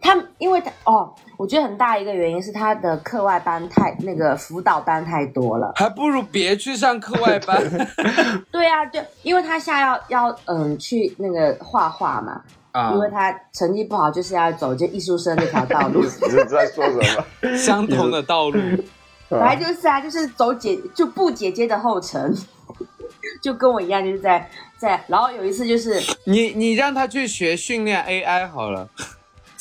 [0.01, 5.73] 他，因为他哦，我觉得很大一个原因是他的课外班太那个辅导班太多了。
[5.75, 7.61] 还不如别去上课外班。
[8.51, 12.41] 对啊，对，因为他现在要要嗯去那个画画嘛，
[12.75, 16.01] 啊因为他成绩不好，就是要走这艺术生那条道路。
[16.23, 16.97] 你是在说什
[17.41, 17.55] 么？
[17.57, 18.59] 相同的道路，
[19.29, 22.35] 本来就是啊，就是走姐就步姐姐的后尘，
[23.41, 25.03] 就跟我一样，就是在在。
[25.07, 28.89] 然后有一次就是你你让他去学训练 AI 好了，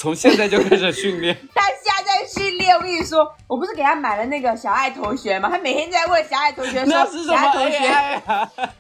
[0.05, 1.35] 从现在就开始训练。
[1.55, 8.51] 他现在在训练，我跟你说，我不是给他买了那个小爱同学吗，他每天在问小爱同学说，那是什么小爱同学 AI 啊？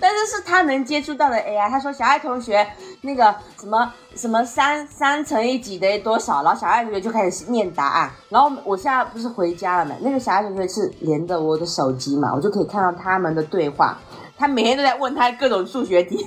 [0.00, 1.68] 但是是他能接触到的 AI。
[1.68, 2.66] 他说小爱同学
[3.02, 8.10] 那个什么什么三三乘以几等于多少，然后小爱同学就开始念答案。
[8.30, 13.98] 然后我现在不是回家了嘛，那个小爱同学是连着我的手机嘛，我就可以看到他们的对话。
[14.36, 16.24] 他每天都在问他各种数学题，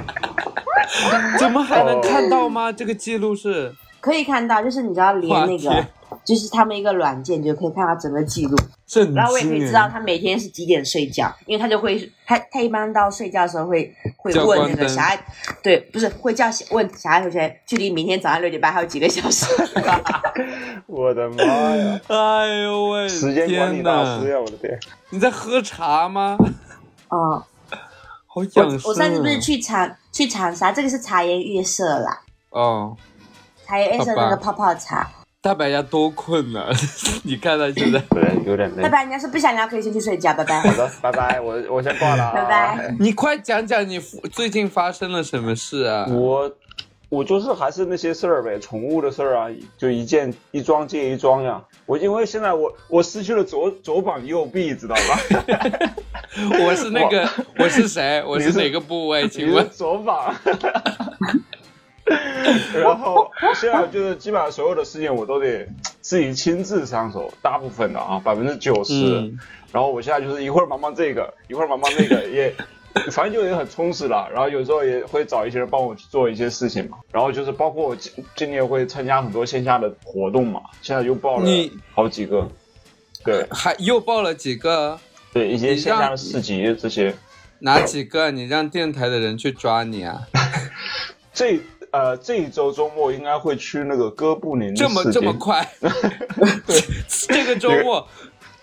[1.38, 2.70] 怎么还能看到吗？
[2.70, 5.86] 这个记录是可以看到，就是你知道连那个，
[6.24, 8.56] 就是他们一个软件，就可以看到整个记录。
[8.86, 15.18] 震然后我也可以知道他每天是几点睡觉，因为他就会他他一般到睡觉的时候会会问那个小爱，
[15.62, 19.44] 对，不是会叫小问小爱同学距离明天早上六点半还有几个小时。
[20.86, 22.00] 我的妈呀！
[22.06, 24.30] 哎呦喂，时间管理大师！
[24.30, 24.38] 呀！
[24.40, 24.78] 我的天！
[25.10, 26.38] 你在喝茶吗？
[27.10, 27.42] 嗯，
[28.26, 28.82] 好养生、啊。
[28.84, 32.96] 我我上次不是去长去长沙，这个是茶颜悦色啦，哦，
[33.66, 35.10] 茶颜悦色那个泡泡茶。
[35.40, 36.66] 大白牙多困呢、
[37.22, 40.60] 你看他现在， 对，有点累大白，你要是不想聊，可以先去睡觉，拜拜。
[40.60, 42.32] 好的，拜拜，我我先挂了啊。
[42.34, 44.00] 拜拜你快讲讲你
[44.32, 46.06] 最近发生了什么事啊？
[46.10, 46.50] 我
[47.08, 51.62] 我就是还是那些事儿呗，宠物的事儿啊，就一件一桩接一桩呀。
[51.86, 55.18] 我因为现在我我失去了左左膀右臂，知道吧？
[56.64, 58.22] 我是那个，我是谁？
[58.26, 59.26] 我是哪个部位？
[59.28, 59.68] 请问？
[59.70, 60.34] 左膀。
[62.74, 65.66] 然后现在就是基本上所有的事情我都得
[66.00, 68.92] 自己亲自上手，大部分的啊，百分之九十。
[68.94, 69.38] 嗯
[69.70, 72.54] 然后我现在就是一会儿忙忙这个，一会儿忙忙那个，也
[73.12, 74.28] 反正就也很充实了。
[74.32, 76.98] 然后有时候也会找一些人帮我去做一些事情嘛。
[77.12, 81.50] 然后就是包括我今今年会参加很多线下的活动嘛，现在又报了
[81.94, 82.48] 好几个。
[83.24, 84.98] 对还又报了几个？
[85.32, 87.14] 对，一些线下的市集这些。
[87.60, 88.30] 哪几个？
[88.30, 90.22] 你让电台的人去抓你啊？
[91.34, 95.68] 这呃这一周周末应该会去那个哥布林的这么这么快？
[96.66, 98.08] 对这个周末，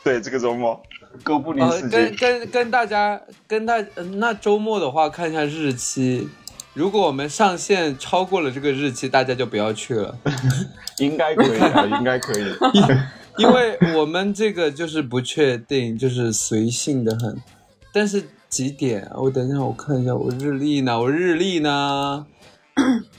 [0.03, 0.81] 对，这个周末
[1.23, 2.15] 哥布林呃，跟。
[2.15, 6.27] 跟跟大家跟大、呃那周末的话，看一下日期。
[6.73, 10.17] 如果我们上线超过了这个日期，大家就不要去了，
[10.99, 12.43] 应该可以啊，应该可以。
[13.37, 17.37] 因为我们这个就是不确定，就是随性的很。
[17.93, 19.13] 但是几点啊？
[19.17, 22.25] 我等一下我看一下我日历呢，我日历呢？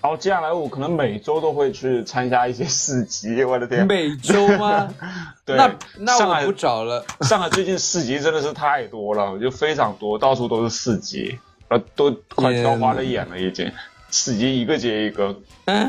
[0.06, 3.84] 然后接下来我可能每周都会去参加一些市集，我的天！
[3.84, 4.88] 每周吗？
[5.44, 7.04] 对，那那我不找了。
[7.22, 13.68] 上海最近市集真的是太多了，就非常多，到处都是市集，呃，都快挑花了眼了已经。
[14.12, 15.84] 市集一个接一个，哎，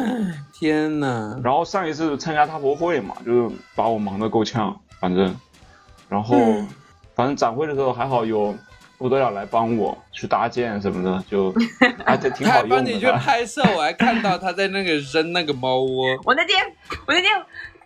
[0.52, 1.40] 天呐！
[1.44, 5.36] 然后上一次参加大博会嘛，就是把我忙得够呛，反正，
[6.10, 6.68] 然后、嗯
[7.14, 8.56] 反正展会的时候还好有
[8.98, 11.54] 不得了来帮我去搭建什么的，就
[12.06, 12.76] 还挺挺好用的。
[12.76, 16.08] 帮你去拍摄，我还看到他在那个扔那个猫窝。
[16.26, 16.60] 我那天，
[17.06, 17.32] 我那天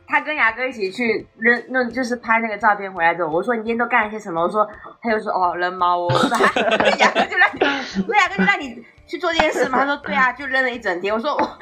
[0.08, 4.42] 他跟牙哥一起去扔，那就是拍那个照片回来之后，我说你今天都干了些什么？
[4.42, 4.68] 我说
[5.02, 7.60] 他就说哦扔猫窝，我说还牙 哥就让你，
[8.02, 9.80] 我说牙哥就让你去做这件事嘛。
[9.80, 11.14] 他说对啊，就扔了一整天。
[11.14, 11.58] 我说我。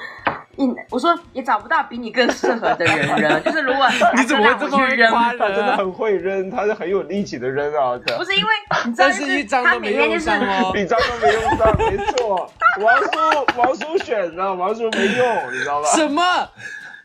[0.55, 5.65] 你我说也找不到比你更适合的人扔，就是如果 你怎么会这么会让我去扔，他真？
[5.65, 7.97] 的很会扔，他是很有力气的扔啊！
[8.05, 8.49] 这不是因为
[8.85, 10.73] 你知道，但就是一张他都没用每天就是上哦。
[10.75, 12.51] 一张都没用上，没错。
[12.81, 15.87] 王叔，王叔选的，王叔没用，你知道吧？
[15.95, 16.49] 什么？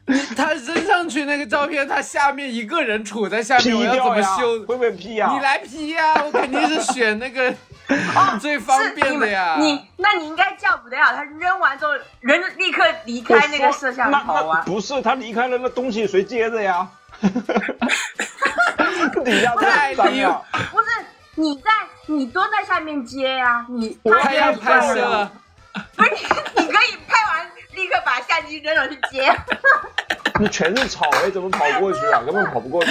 [0.07, 4.59] 你他扔上去那个照片，他下面一个人杵在下面我要怎，么修？
[4.67, 5.31] 会不会 P 呀？
[5.33, 7.51] 你来 P 呀、我肯定是选那个
[8.41, 9.57] 最方便的呀。
[9.57, 14.63] 是你们你那你应该叫不得了，他扔完之后人就立刻离开那个摄像头啊。
[14.67, 16.89] 不是，他离开了，那东西谁接着呀？
[19.25, 20.45] 底下太脏了！
[20.71, 20.87] 不是
[21.37, 21.71] 你在
[22.07, 25.31] 你蹲在下面接呀、你我他要拍摄摄，
[25.97, 29.35] 不是你你可以拍完立刻把相机扔了去接。
[30.41, 32.21] 那全是草哎，怎么跑过去啊？
[32.27, 32.91] 根本跑不过去。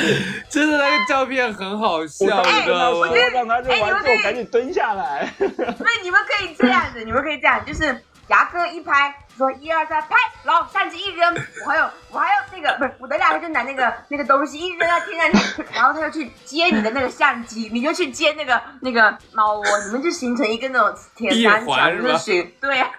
[0.49, 3.15] 真的那个照片很好我笑，你知道吗说？
[3.33, 5.27] 让他扔完之后赶紧蹲下来。
[5.37, 22.89] 所以你们可以这样子，你们可以这样，就是牙哥一拍，说一二三拍，然后相机一扔，我还有我还有那个不是我的俩他就拿那个那个东西一扔到天上去，然后他就去接你的那个相机，你就去接那个那个猫窝，你们就形成一个那种铁三闭角，就是对呀、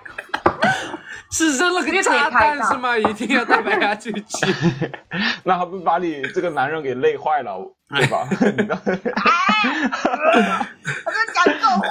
[1.34, 2.96] 是扔了个炸弹是吗？
[2.96, 4.46] 一定要大白牙去接。
[5.42, 8.28] 那还不把你这个男人给累坏了，对吧？
[8.30, 8.96] 你知道我就
[11.34, 11.88] 讲这种话。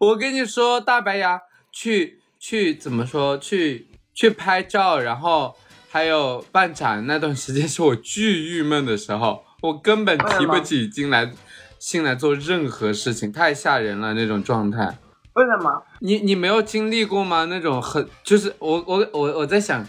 [0.00, 1.40] 我跟你说，大白牙
[1.70, 3.38] 去去怎么说？
[3.38, 5.54] 去去拍照，然后
[5.88, 11.30] 还有办展那段时间是我巨郁闷的时候，我根本提不起劲来
[11.78, 14.98] 心来做任何事情，太吓人了那种状态。
[15.38, 15.80] 为什么？
[16.00, 17.44] 你你没有经历过吗？
[17.44, 19.80] 那种很就是我我我我在想，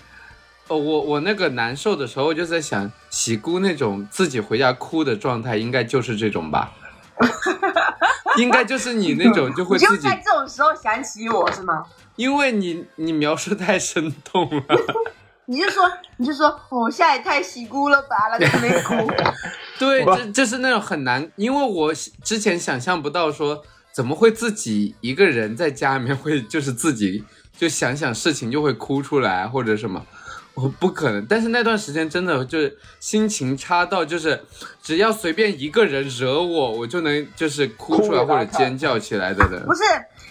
[0.67, 6.71] 哦，我我那个难受的时候，我就在想，喜姑那种自己回家哭的状态，应该就是这种吧？
[8.37, 11.83] 应该就是你那种就会你就自己在这种时候想起我是吗？
[12.15, 14.63] 因为你你描述太生动了，
[15.47, 19.11] 你就说你就说，哦我现在也太喜姑了吧，然后在那边哭。
[19.79, 21.91] 对，不这这是那种很难，因为我
[22.23, 27.23] 之前想象不到说怎么会自己一个人在家里面会就是自己
[27.57, 30.05] 就想想事情就会哭出来或者什么，
[30.53, 31.25] 我不可能。
[31.25, 34.41] 但是那段时间真的就是心情差到就是
[34.81, 39.73] 只要随便一个人惹我，我就能就是哭出来或者尖叫起来的人不。
[39.73, 39.81] 是，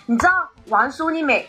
[0.07, 0.33] 你知道
[0.69, 1.47] 王叔，你每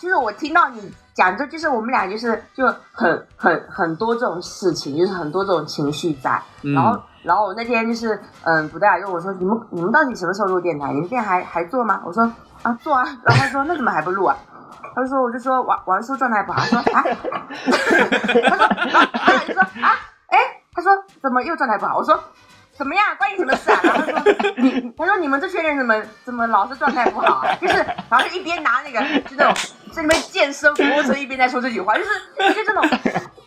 [0.00, 0.80] 就是我听到你
[1.14, 6.42] 讲这，就是我们俩就是就很很很多这种事情，就是很多这种情绪在。
[6.62, 10.92] 嗯然后然后我那天就是嗯，不带就我说你们你们到底什么时候录电台？
[10.92, 12.00] 你们电台还还做吗？
[12.06, 12.22] 我说
[12.62, 13.04] 啊做啊。
[13.24, 14.36] 然后他说那怎么还不录啊？
[14.94, 17.04] 他说我就说王王叔状态不好，他说啊，
[18.48, 19.92] 他说啊啊他说啊，
[20.28, 20.38] 哎，
[20.72, 21.96] 他说怎么又状态不好？
[21.98, 22.18] 我说
[22.78, 23.04] 怎么样？
[23.18, 23.80] 关你什么事啊？
[23.82, 24.22] 然后他说
[24.56, 27.54] 你，他说你们这群人怎么怎么老是状态不好啊？
[27.60, 27.74] 就是，
[28.08, 29.54] 然后一边拿那个就那种
[29.92, 32.82] 在那边健身俯卧撑，一边在说这句话，就是就这种，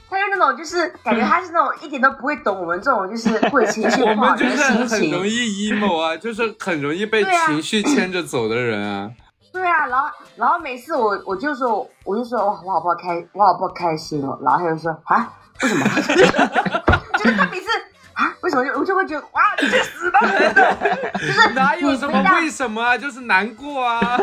[0.10, 5.28] 他就那种就是感觉他是那种一点都不会懂我们这种就是会情绪我不好的 们就是很容。
[5.28, 5.32] 易
[5.72, 9.12] emo 啊，就是很容易被情绪牵着走的人啊。
[9.54, 15.32] 对啊，然后然后每次我我就说我就说哇我好不好开我好不好开心哦，然后他就说啊
[15.64, 15.86] 为什么？
[17.18, 17.68] 就是他每次。
[18.14, 20.20] 啊，为什么就我就会觉得哇，你去死吧！
[21.14, 22.98] 就是哪有什么为什么啊？
[22.98, 24.20] 就是难过啊。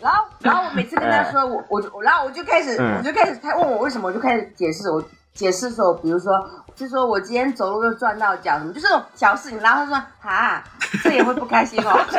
[0.00, 5.02] 然后，然后我每次跟他说，我我就然后我就开始，嗯我就开始，他问我为什么，我就开始解释，我
[5.34, 6.32] 解释说，比如说，
[6.74, 9.60] 就说我今天走路又撞到脚，什么，就是这种小事情。
[9.60, 10.62] 然后他说哈，
[11.02, 11.90] 这也会不开心哦。
[11.94, 12.18] 我就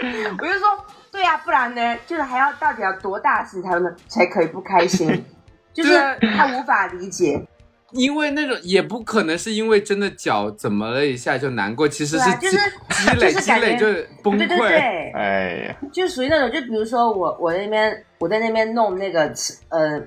[0.00, 0.68] 这样，我就说，
[1.10, 5.24] 对啊，不然呢，就是还要到底要多大事才能才可以不开心？
[5.72, 5.92] 就是
[6.36, 7.46] 他无法理解，
[7.92, 12.58] 因为那种也不可能是因为真的脚怎么了一下就难过，其实积、 啊就是
[12.90, 13.86] 积累积就是感觉累就
[14.22, 14.38] 崩溃。
[14.38, 19.32] 对对对，哎呀，就属于那种，就比如说我我那边我在那边弄那个
[19.68, 20.00] 呃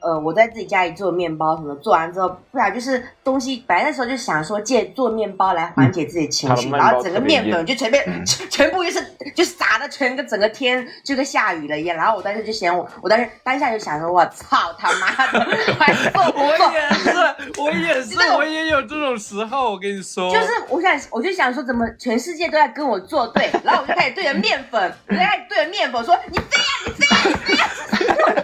[0.00, 9.04] 呃，我在自己家里做面包什么，做完之后，不然就是东西，本来那时候就想说借做面包来缓解自己情绪，然后整个面粉就全被、全全部就是
[9.34, 15.38] 就撒的全个整个天就跟下雨了一样，然后我当时就嫌我我当时当下就想说，我操他妈的，
[15.78, 16.50] 我还做不我？
[16.72, 17.10] 也是，
[17.58, 19.70] 我也是我也有这种时候。
[19.70, 23.48] 我跟你说，就是我想，我就想说，怎么全世界都在跟我作对？
[23.62, 27.69] 然后我就开始对着面粉，我就开始对着面粉说：“你飞呀、你飞呀、你飞呀、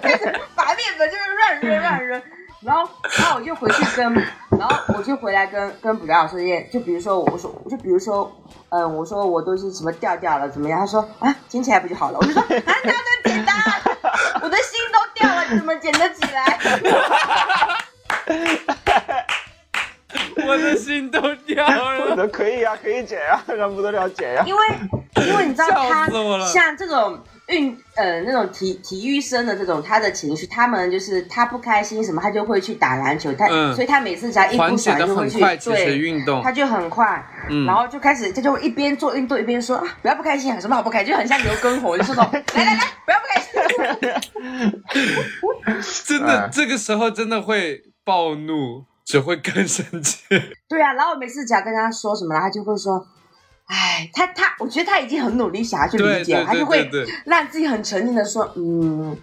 [0.02, 0.24] 开 始
[0.54, 2.22] 把面粉就是乱扔乱扔，
[2.62, 4.12] 然后然后我就回去跟，
[4.58, 8.30] 然后我就回来跟跟补教老师验，就比如说我说就比如说，
[8.70, 10.80] 嗯，我说我都是什么掉掉了怎么样？
[10.80, 12.18] 他说啊，捡起来不就好了？
[12.20, 12.46] 我就说啊，
[12.84, 13.54] 那么简单？
[14.42, 16.58] 我的心都掉了，你怎么捡得起来？
[20.46, 22.14] 我的心都掉不了。
[22.16, 24.42] 得可以啊，可以捡呀，让不得了减呀。
[24.46, 24.60] 因为
[25.26, 26.06] 因为你知道他
[26.46, 27.18] 像这种
[27.48, 35.38] 运呃那种体体育生的这种他的情绪，他们就是他不开心什么，他就会去打篮球，他、嗯所以他每次只要一不爽就会去
[35.70, 35.98] 对。
[35.98, 43.46] 运动他，就很快，嗯然后就开始，他就一边做运动一边说、啊不要不开心，有什么好不开心，就很像刘畊宏，就说那种 来来来，不要不开心。
[46.04, 50.24] 真的哎这个时候真的会暴怒，只会更生气。
[50.68, 53.06] 对啊，然后我每次只要跟他说什么，他就会说，
[53.66, 56.90] 哎，他他，我觉得他已经很努力想要去理解了，对对对他就会
[57.24, 59.16] 让自己很沉静的说，嗯，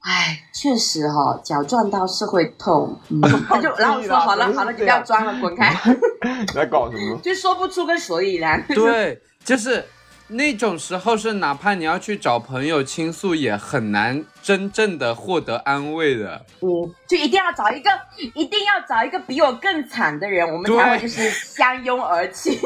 [0.00, 5.74] 哎，确实哈、脚撞到是会痛，嗯， 他就然后我说好了好了，你不要装了，滚开，
[6.40, 7.18] 你在搞什么？
[7.24, 8.62] 就说不出个所以然。
[8.68, 9.82] 对，就是
[10.28, 16.44] 那种时候是哪怕你要去找朋友倾诉，也很难真正的获得安慰的。
[16.60, 16.68] 嗯，
[17.08, 17.90] 就一定要找一个，
[18.34, 22.54] 一定要找一个比我更惨的人，我们才会就是相拥而泣。
[22.56, 22.60] 就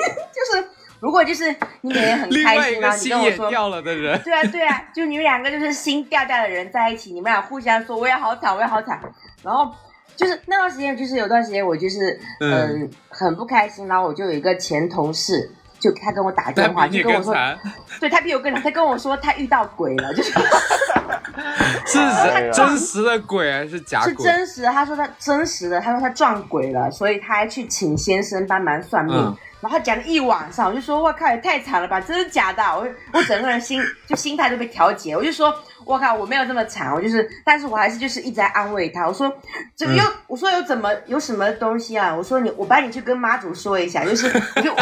[0.52, 0.68] 是
[1.00, 3.50] 如果就是你每天很 开心，然后你跟我说。
[3.50, 9.00] 掉了的人， 对啊，对啊，就你们两个就是心掉掉的人在一起，你们俩互相说我也好惨，我也好惨，
[9.42, 9.72] 然后
[10.16, 12.82] 就是那段时间，就是有段时间我就是嗯。
[12.82, 17.34] 嗯很不开心，然后我就有一个前同事，就他跟我打电话，就跟我说，
[17.98, 20.32] 对他比我更惨，他跟我说他遇到鬼了，就是
[21.86, 21.98] 是
[22.52, 24.14] 真实的鬼还是假是？
[24.14, 29.14] 真实的，他说他真实的，他说他撞鬼了，所以他还去请先生帮忙算命。
[29.16, 35.52] 嗯然后讲了一晚上，我就说我靠，也太惨了吧，真的假的啊、我我整个人心就心态都被调节，我就说
[35.88, 39.34] 我靠，我没有这么惨，我就是，但是我还是就是一直在安慰他，我说
[39.74, 42.14] 这个又、嗯我说有怎么有什么东西啊？
[42.14, 44.78] 我说你我帮你去跟妈祖说一下，就是我 就我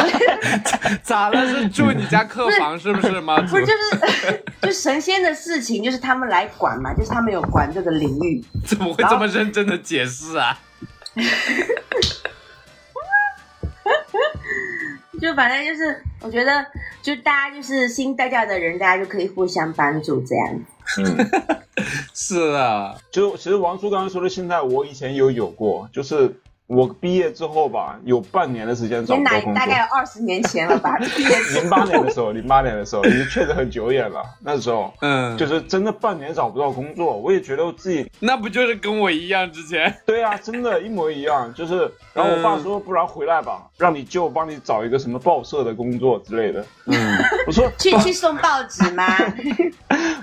[1.01, 1.47] 咋了？
[1.47, 3.65] 是住你家客房是不是 妈祖不是？
[3.65, 8.43] 就是 就神仙的事情，就是他们来管嘛，就是他们有管这个领域。
[8.65, 10.59] 怎么会这么认真的解释啊？
[15.21, 16.65] 就反正就是，我觉得
[17.01, 20.59] 就大家就是新带教的人，大家就可以互相帮助这样。
[20.99, 21.29] 嗯，
[22.13, 29.53] 是啊，就其实王叔刚刚说的心态，我以前有有过，就是我毕业之后吧，有半年的时间找不到，工作。
[29.53, 30.97] 大概有二十年前了吧？
[31.15, 34.21] 毕业之零八年的时候，零八年的时候，已经确实很久远了。
[34.43, 39.95] 那时候嗯，就是真的半年找不到工作，我也觉得我自己 那不就是跟我一样之前？
[40.05, 41.53] 对啊，真的，一模一样。
[41.53, 46.65] 就是，然后我爸说，不然回来吧，让你舅帮你找一个什么报社的工作之类的。
[46.87, 49.05] 嗯，我说去去送报纸吗？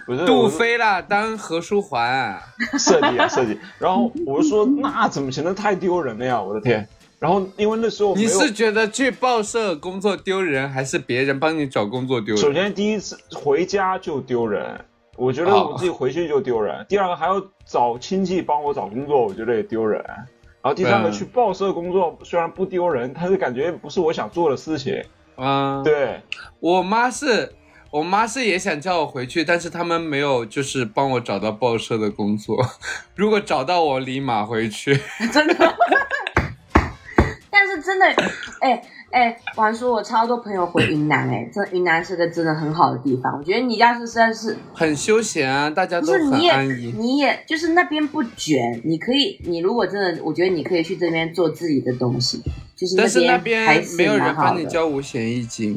[0.05, 2.39] 不是，杜飞啦，当何书桓，
[2.79, 3.59] 设计啊设计。
[3.79, 5.43] 然后我就说，那怎么行？
[5.43, 6.34] 那太丢人了呀！
[6.43, 6.87] 我的天。
[7.19, 12.37] 然后因为那时候你，是觉得去报社工作丢人，还是别人帮你找工作丢人？
[12.37, 14.79] 首先第一次回家就丢人，
[15.17, 16.85] 我觉得哦我自己回去就丢人。
[16.87, 20.05] 第二个还要找亲戚帮我找工作，我觉得也丢人。
[20.07, 25.03] 然后第三个嗯去报社工作，虽然不丢人，但是感觉不是我想做的事情。
[25.37, 26.21] 嗯，对，
[26.61, 27.55] 我妈是。
[27.91, 32.59] 我妈是也想叫我回去，但是他们没有，就是帮我找到报社的工作。
[33.15, 34.99] 如果找到我，立马回去。
[35.33, 35.55] 真的。
[37.85, 38.07] 真的，
[38.61, 43.37] 哎哎，王叔，我超多朋友回云南，哎，这云南是个真的很好的地方。
[43.39, 46.95] 我觉得你要是实在是很休闲啊，大家不都很是你也安逸。
[46.97, 52.43] 你也就是那边不卷，你可以，你如果真的，我觉得你可以去这边做自己的东西，
[52.75, 54.35] 就是但是那边还没有人。
[54.35, 55.73] 帮你交五险一金，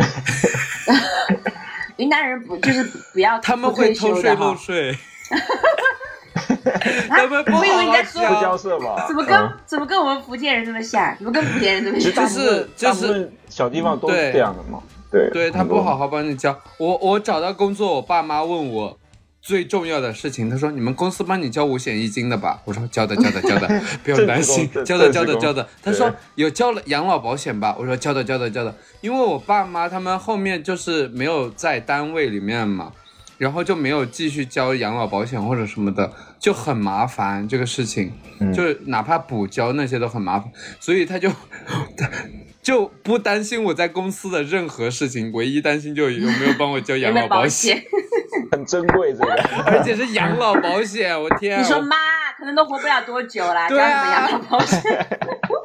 [1.98, 2.84] 云南人不就是
[3.14, 4.96] 不要他们会偷税漏税。
[7.10, 9.06] 他们不好我以为你在说不交吧？
[9.08, 11.16] 怎么跟、嗯怎么跟我们福建人这么像？
[11.18, 12.14] 怎么跟福建人这么像？
[12.14, 14.80] 就是就是小地方都对是这样的嘛。
[15.12, 16.58] 对，对他不好好帮你交。
[16.78, 18.98] 我我找到工作，我爸妈问我
[19.42, 22.60] 最重要的事情，他说你们公司帮你交五险一金的吧？
[22.66, 25.68] 我说交的交的交的，不用担心，交的 交的交的。
[25.82, 27.76] 他说有交了养老保险吧？
[27.80, 32.92] 我说交的交的交的，因为我爸妈他们后面就是没有在单位里面嘛。
[33.38, 41.30] 然后就没有继续交养老保险或者什么的，就很麻烦这个事情，嗯就是哪怕补交那些都很麻烦，所以他就
[42.62, 47.84] 就不担心我在公司的任何事情，唯一担心就有没有帮我交养老保险？
[48.52, 49.34] 很珍贵这个。
[49.66, 51.96] 而且是养老保险，我天、你说妈，
[52.38, 55.08] 可能都活不了多久了，对啊交什么养老保险？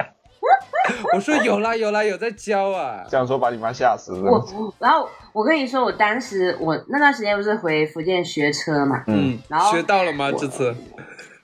[1.13, 4.45] 我说有啦有啦有在交啊，这样说把你妈吓死我了。
[4.79, 10.31] 然后我跟你说，我当时我那段时间不是回福建学车嘛，嗯，然后学到了吗？
[10.31, 10.75] 这次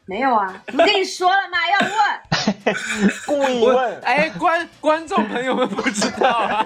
[0.05, 2.19] 没有啊，我跟你说了吗，要问。
[3.25, 6.65] 故意问，哎，观观众朋友们不知道啊，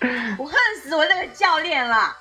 [0.38, 2.16] 我恨死我那个教练了！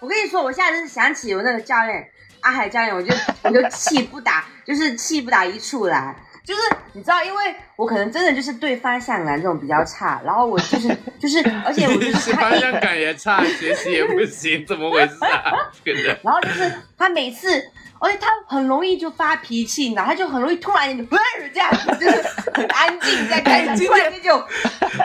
[0.00, 2.08] 我跟你说，我现在就是想起我那个教练
[2.40, 6.16] 阿海教练，我就我就气不打，就是气不打一处来。
[6.48, 6.60] 就是
[6.94, 10.88] 你知道，因为我可能真的就是对方向感这种比较差，然后我就是
[11.20, 15.52] 就是，而且我就 你是方向感也差，学习也不行，怎么回事啊？
[15.84, 17.62] 这个人 然后就是他每次，
[17.98, 21.16] 而且他很容易就发脾气，然后他就很容易突然间就
[21.52, 22.22] 这样子，就是
[22.54, 24.38] 很安静在开场，今突然间就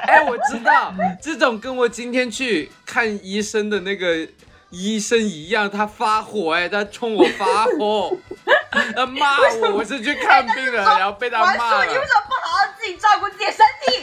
[0.07, 4.25] 哎，我知道，这种跟我今天去看医生的那个
[4.73, 8.17] 医生一样，他发火，哎，他冲我发火，
[8.95, 12.03] 他骂我，我是去看病的，然后被他骂王叔，你为。
[12.03, 14.01] 什么不好好自己照顾自己的身体？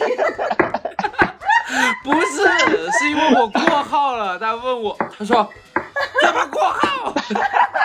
[2.05, 4.39] 不是，是因为我过号了。
[4.39, 5.49] 他问我，他说
[6.23, 7.15] 怎么过号？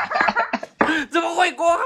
[1.12, 1.82] 怎么会过号？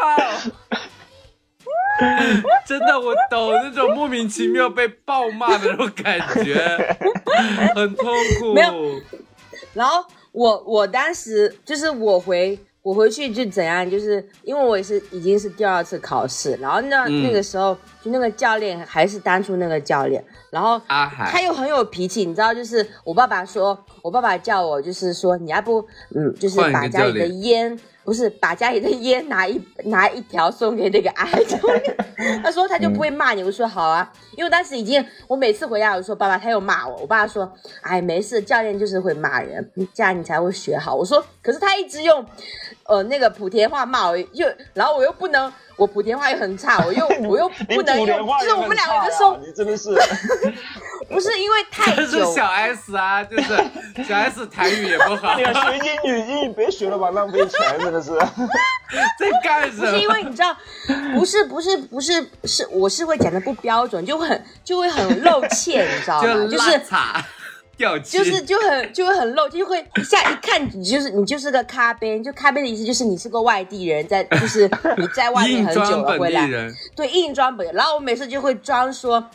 [2.65, 6.97] 真的，我懂那种莫名其妙被暴骂的那种感觉，
[7.75, 8.55] 很痛苦。
[9.73, 10.05] 然后
[10.39, 25.85] 我我当时就是我回我回去就怎样，就是因为我也是已经是第二次考试，然后那、嗯那个时候就那个教练还是当初那个教练，然后，他又很有脾气，你知道，就是我爸爸说，我爸爸叫我就是说，你要不
[26.15, 27.77] 嗯，就是把家里的烟。
[28.03, 31.97] 不是把家里的烟拿一拿一条送给那个阿海教练，
[32.43, 33.43] 他说他就不会骂你。
[33.43, 40.95] 我说好啊，因为当时已经我每次回家我说爸爸他又骂我，我爸说哎没事，教练就是会骂人，这样你才会学好。
[40.95, 42.25] 我说可是他一直用
[42.85, 49.89] 呃那个莆田话骂我，又然后我又不能，我莆田话又很差，我又我又不 能用，就是我们两个就说你真的是，
[51.09, 53.57] 不是因为太久，是小 S 啊，就是
[54.07, 58.11] 小 S 台语也不好哎，呀，学英语英语别学了吧，浪费钱，真的是。
[59.19, 59.91] 在干什么？
[59.91, 60.55] 不是因为你知道，
[61.13, 66.29] 不是不是不是是我是会讲的不标准，就会很就会很露怯，你知道吗？
[67.79, 76.45] 就就是就是就很就会很露，就会一下一看你就是你就是个咖啡，就咖啡的意思就是你是个外地人，在就是你在外面很久了回来，
[76.93, 79.25] 对硬装本，然后我每次就会装说，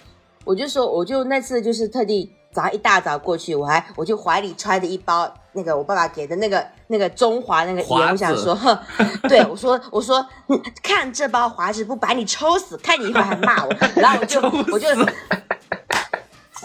[0.45, 8.57] 我就说我就那次就是特地早上一大早过去，我还我就怀里揣着一包那个我爸爸给的那个那个中华那个华烟，我想说，
[9.29, 14.41] 对我说我说嗯看这包华子不把你抽死，看你一会儿还骂我， 然后我就
[14.73, 14.89] 我就。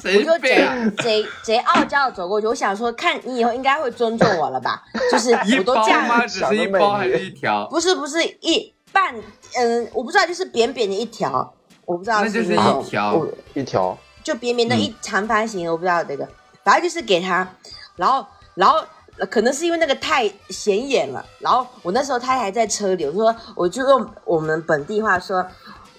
[0.01, 0.65] 我就 贼？
[1.03, 4.81] 贼贼傲娇的走过去，我想说，看你以后应该会尊重我了吧？
[5.11, 6.25] 就是我都这样，吗？
[6.25, 7.67] 只是一包还是一条？
[7.69, 9.13] 不是不是一半，
[9.57, 11.53] 嗯，我不知道，就是扁扁的一条，
[11.89, 13.13] 我不知道那就是一条。
[13.15, 16.27] 我一条，就扁扁的一长方形的，我不知道这个，
[16.63, 17.47] 反正就是给他，
[17.95, 18.79] 然后然后。
[19.17, 25.45] 呃可能是因为那个太显眼了，然后我那时候他还在车里，我说我就用我们本地话说，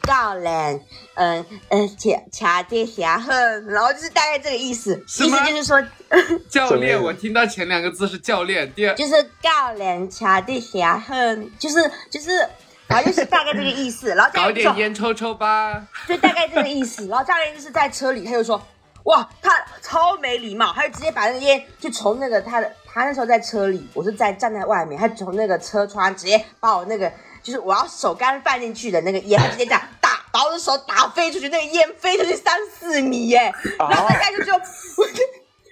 [0.05, 0.83] 教练，
[1.17, 5.79] 嗯嗯，卡卡的下恨，然后就是大概这个意思，意思就是说，
[6.49, 9.13] 教练，我听到前两个字是教练，第二就是
[9.43, 11.77] 教练卡的下恨，就是
[12.09, 12.49] 就是，
[12.91, 15.81] 反正就是大概这个意思，然后教搞点烟抽抽吧。
[16.09, 17.07] 就大概这个意思。
[17.07, 18.61] 然后教练就是在车里，他就说
[19.07, 27.11] ：“哇，他超没礼貌。”他就直接把那个烟就从那个他的他那时候在车里，我是在站在外面，他从那个车窗直接把我那个
[27.45, 35.23] 就是我要手刚放进去的那个烟，他直接这样打把我的手打飞出去，那个烟飞出去三四米耶，然后大概就就我就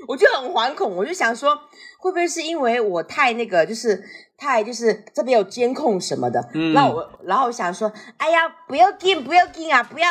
[0.06, 1.58] 我就很惶恐，我就想说
[1.98, 4.02] 会不会是因为我太那个就是。
[4.40, 10.08] 太就是这边有监控什么的，嗯那我然后我想说，哎呀，不要进，不要进啊，不要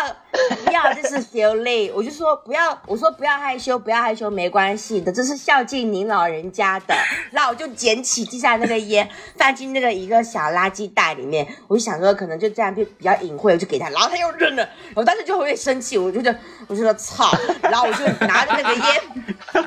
[0.66, 6.94] 不要，就是 feel 累，我就说不要，我说不要害羞，不要害羞，没关系的，这是孝敬您老人家的。
[7.32, 17.32] 然后我就捡起地下那个烟，放进那个一个小垃圾袋里面，我就想说可能就这样就比较隐晦，我就给他，然后他又扔了，我当时就有点生气，我就觉得我就说操，
[17.62, 19.02] 然后我就拿着那个烟，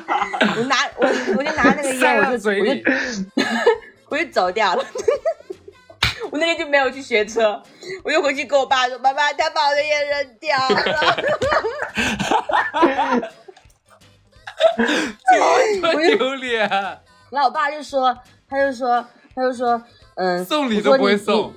[0.55, 2.81] 我拿我我就拿那个塞，我就嘴里我就。
[4.11, 4.85] 我就走掉了。
[6.31, 7.61] 我那天就没有去学车，
[8.03, 11.17] 我就回去跟我爸说：“爸爸，他把我的烟扔掉了。
[15.81, 16.69] 多丢脸，”
[17.31, 18.17] 然后我爸就说
[18.49, 19.81] ：“他就说，他就说，
[20.15, 21.53] 嗯，送礼都不会送。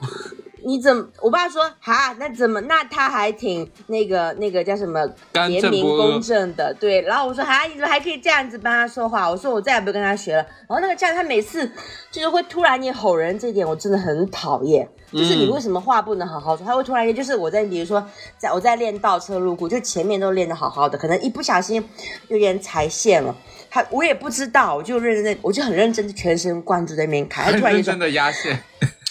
[0.64, 0.80] 你。
[0.84, 1.08] 怎么？
[1.22, 2.60] 我爸说哈，那怎么？
[2.62, 7.00] 那他还挺那个那个叫什么刚廉明公正的，对。
[7.00, 9.30] 然后我说哈，你怎么还可以这样子帮他说话？
[9.30, 10.42] 我说我再也不跟他学了。
[10.68, 11.66] 然后那个这样，他每次
[12.10, 14.86] 就是会突然间吼人，这一点我真的很讨厌。
[15.12, 16.66] 就是你嗯为什么话不能好好说？
[16.66, 18.04] 他会突然间，就是我在比如说
[18.36, 21.82] 在我在练倒车入库，就前面都练得好好的，可能一不小心
[22.28, 23.34] 有点踩线了。
[23.70, 27.50] 他我也不知道，我就认真，我就很认真，全神贯注在那边开。
[27.50, 28.60] 他突然间真的压线，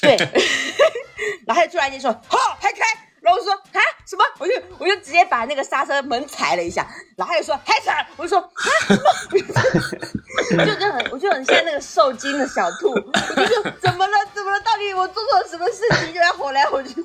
[0.01, 0.17] 对，
[1.45, 2.79] 然后他就突然间说好还开，
[3.21, 4.23] 然后我说啊什么？
[4.39, 8.95] 我就我就直接把那个刹车门踩了一下，然后他就说还踩，我就说啊什
[10.55, 10.65] 么？
[10.65, 14.59] 就就很我就很像那个受惊的小兔，我就说怎么了怎么了？
[14.61, 16.13] 到底我做错了什么事情？
[16.13, 16.95] 就要吼来吼去。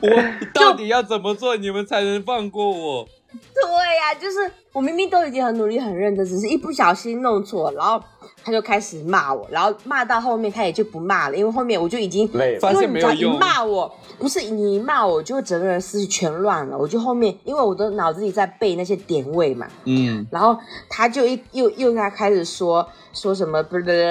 [0.00, 0.08] 我
[0.52, 3.08] 到底要怎么做你们才能放过我？
[3.32, 8.02] 对呀、就是我明明都已经很努力、很认真，只是一不小心弄错，然后
[8.42, 16.78] 他就开始骂我，然后骂到后面他也就不骂了，因为后面我就已经累了因为你只要一现没有用骂我，不是你一骂我，就整个人思绪全乱了。
[16.78, 20.58] 我就后面因为我的脑子里在背那些点位嘛，嗯，然后
[20.88, 24.08] 他就一又又他开始说说什么不是，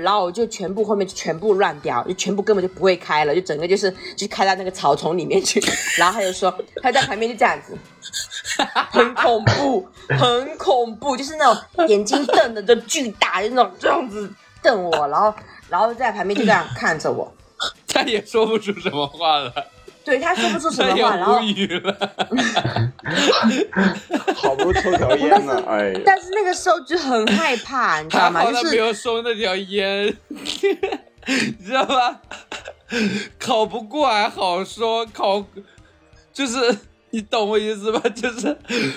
[0.00, 5.60] 然后我就全部后面就全部乱掉，就全部根本就不会开了，就整个就是就开到那个草丛里面去。
[5.98, 7.76] 然后他就说他在旁边就这样子，
[8.90, 9.86] 很恐怖，
[10.18, 14.30] 很恐怖，就是那种眼睛瞪的就巨大，就那种这样子
[14.62, 15.34] 瞪我，然后
[15.68, 17.32] 然后在旁边就这样看着我。
[17.88, 19.52] 他也说不出什么话了，
[20.04, 21.96] 对他说不出什么话，然后无语了。
[24.34, 28.44] 好不容易抽条烟呢，哎呀，但是那个时候就很害怕，你知道吗？
[28.44, 32.20] 就是他没有收那条烟，你知道吗？
[33.38, 35.44] 考不过还好说，考
[36.32, 36.76] 就是
[37.14, 38.00] 你懂我意思吧？
[38.10, 38.56] 就是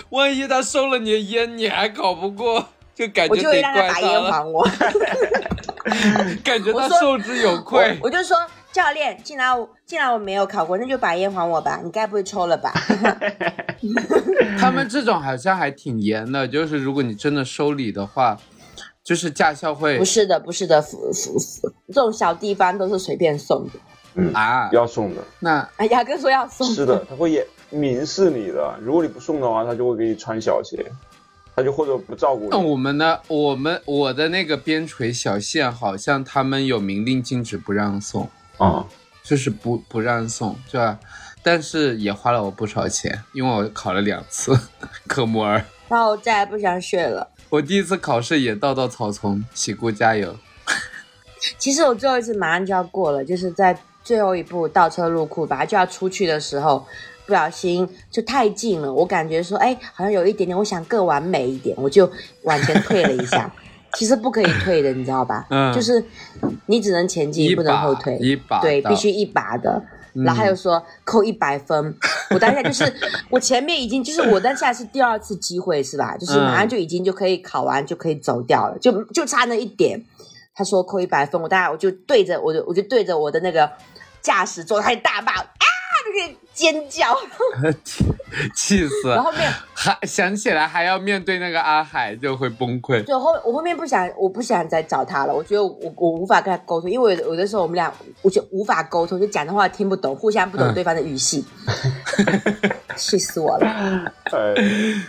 [0.10, 4.68] 万一他收了你的烟，你还考不过，就感我就会觉得怪让他把烟，还我。
[6.44, 7.96] 感觉他受之有愧。
[8.02, 8.36] 我就说
[8.74, 11.80] 教练，既然我既然我没有考过，那就把烟还我吧。
[11.84, 12.74] 你该不会抽了吧？
[14.60, 18.36] 他们这种好像还挺严的，就是如果你真的收礼的话，
[19.04, 23.74] 就是驾校会不是的，不是的，服服服这种小地方都是随便送的。
[24.34, 24.68] 啊。
[24.74, 28.78] 要送的，那哎，牙哥说要送，是的，他会也明示你的。
[28.82, 30.92] 如果你不送的话，他就会给你穿小鞋，
[31.56, 32.58] 他就或者不照顾那。
[32.58, 38.86] 我们呢我们我的那个边陲小县，好像他们有明令禁止不让送，啊，
[39.24, 41.00] 就是不不让送，是吧？
[41.44, 44.58] 但是也花了我不少钱，因为我考了两次
[45.08, 45.64] 科目二。
[45.88, 47.30] 然后我再也不想学了。
[47.50, 50.36] 我第一次考试也倒到草丛，喜姑加油！
[51.58, 56.86] 其实我最后一次马上就要过了，就是在最后一步倒车入库，本来就要出去的时候，
[57.28, 62.10] 不小心就太近了，我感觉说，哎，好像有一点点，我想更完美一点，我就
[62.44, 63.54] 往前退了一下。
[63.94, 65.48] 其实不可以退的，你知道吧？
[65.50, 66.04] 嗯就是
[66.68, 68.18] 你只能前进，不能后退。
[68.18, 69.82] 一把对，必须一把的。
[70.14, 71.96] 然后他又说扣一百分，
[72.32, 72.92] 我当下就是
[73.30, 76.18] 我前面已经就是我当下是第二次机会是吧？
[76.18, 80.04] 就是马上就已经就可以考完就可以走掉了，就就差那一点。
[80.54, 83.72] 他说扣一百分，我当下我就对着我就我就对着我的那个
[84.22, 85.46] 驾驶座开始大骂啊，
[86.06, 87.16] 就可以尖叫，
[88.56, 89.16] 气死了！
[89.16, 93.04] 然后后面还想起来还要面对那个阿海，就会崩溃。
[93.04, 97.94] 对后我后面不想我不想再找他了，我觉得我我无法跟他沟通，因为有的有的时候我们俩
[98.24, 101.46] 我就无法沟通，就讲的话听不懂，互相不懂嗯对方的语系，
[102.98, 104.12] 气死我了。
[104.32, 104.56] 哎，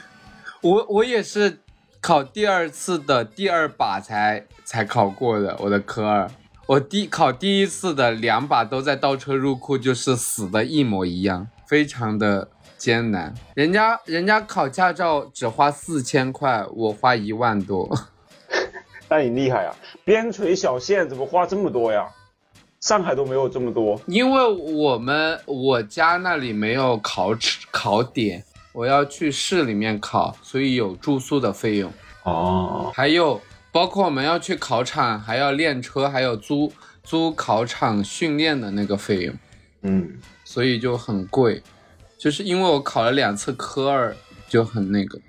[0.61, 1.61] 我我也是
[2.03, 6.31] 考第二次的第二把才才考过的，我的科二。
[6.69, 13.33] 我第考第一次的两把都在倒车入库，就是死的一模一样，非常的艰难。
[13.55, 17.89] 人家人家考驾照只花四千块，我花一万多。
[19.09, 19.75] 那你厉害啊！
[20.05, 22.07] 边陲小县怎么花这么多呀？
[22.81, 23.99] 上海都没有这么多。
[24.05, 27.31] 因为我们我家那里没有考
[27.71, 28.45] 考点，
[28.75, 31.91] 我要去市里面考，所以有住宿的费用。
[32.25, 33.41] 哦，还有
[33.71, 36.73] 包括我们要去考场，还要练车，还有租
[37.05, 39.35] 租考场训练的那个费用，
[39.83, 41.63] 嗯，所以就很贵。
[42.19, 44.17] 就是因为我考了两次科二，
[44.49, 45.21] 就很那个。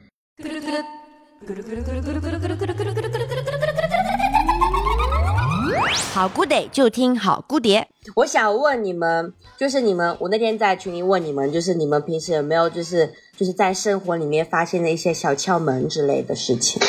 [6.11, 7.87] 好 good day 就听好姑爹。
[8.15, 16.81] 我想问你们，就是你们，我那天在群里问你们，就是你们平时有没有就是就是在生活里面发现的一些小窍门之类的事情？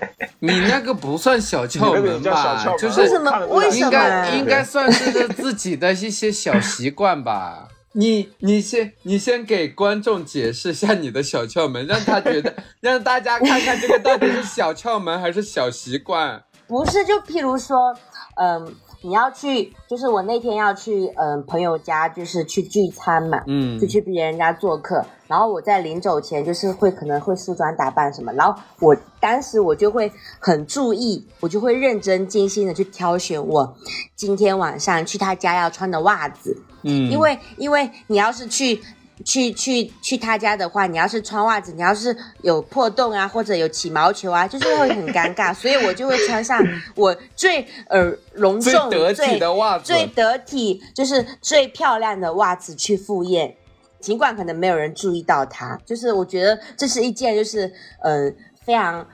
[0.40, 2.64] 你那个不算小窍门吧？
[2.64, 7.68] 门就是为什么看得出来为什么应该应该算是自己的一些小习惯吧。
[7.92, 16.42] 你你先你先给观众解释一下你的小窍门，让他觉得让大家看看这个到底是小窍门还是小习惯。
[16.68, 17.96] 不是，就譬如说，
[18.36, 23.78] 嗯，你要去，就是我那天要去，嗯，朋友家，就是去聚餐嘛，嗯。
[23.78, 33.76] 就去别人家做客，然后我在临走前就是会可能会梳妆打扮什么，然后我当时我就会很注意，我就会认真精心的去挑选我
[34.16, 38.80] 今天晚上去他家要穿的袜子，嗯，因为因为你要是去
[39.24, 46.62] 去去去他家的话，你要是穿袜子，你要是有破洞啊，或者有起毛球啊，就是会很尴尬，所以我就会穿上
[46.94, 53.54] 我最呃隆最重、得体的袜子最得体，就是最漂亮的袜子去赴宴。
[54.00, 57.66] 尽管可能没有人注意到它，就是我觉得这是一件就是
[58.00, 59.04] 嗯、呃、非常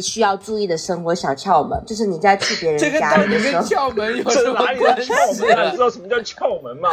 [0.00, 5.78] 需要注意的生活小窍门，就是你在去别人家的时候，跟窍门有这什么哪里的关系窍门知？
[5.78, 6.90] 道什么叫窍门吗？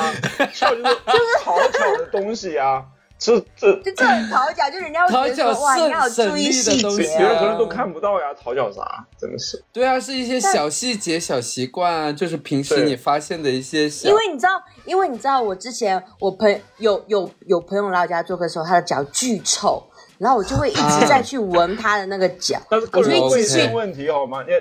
[0.53, 2.83] 窍就是讨巧的东西啊，
[3.17, 5.53] 这这就这很讨巧，就人家会觉得
[5.85, 7.39] 你要注意细节的东西别人啊。
[7.39, 9.05] 可能都看不到呀，讨巧啥？
[9.19, 9.63] 真的是。
[9.71, 14.09] 对啊，是一些小细节、小习惯啊，就是平时你发现的一些小。
[14.09, 19.83] 因为你知道，因为你知道，我之前我朋有有有朋友来我家做客的时候，他的脚巨臭，
[20.21, 24.43] 然后我就会一直在去闻他的那个脚，但是个我就一直去问题好吗？
[24.47, 24.53] 你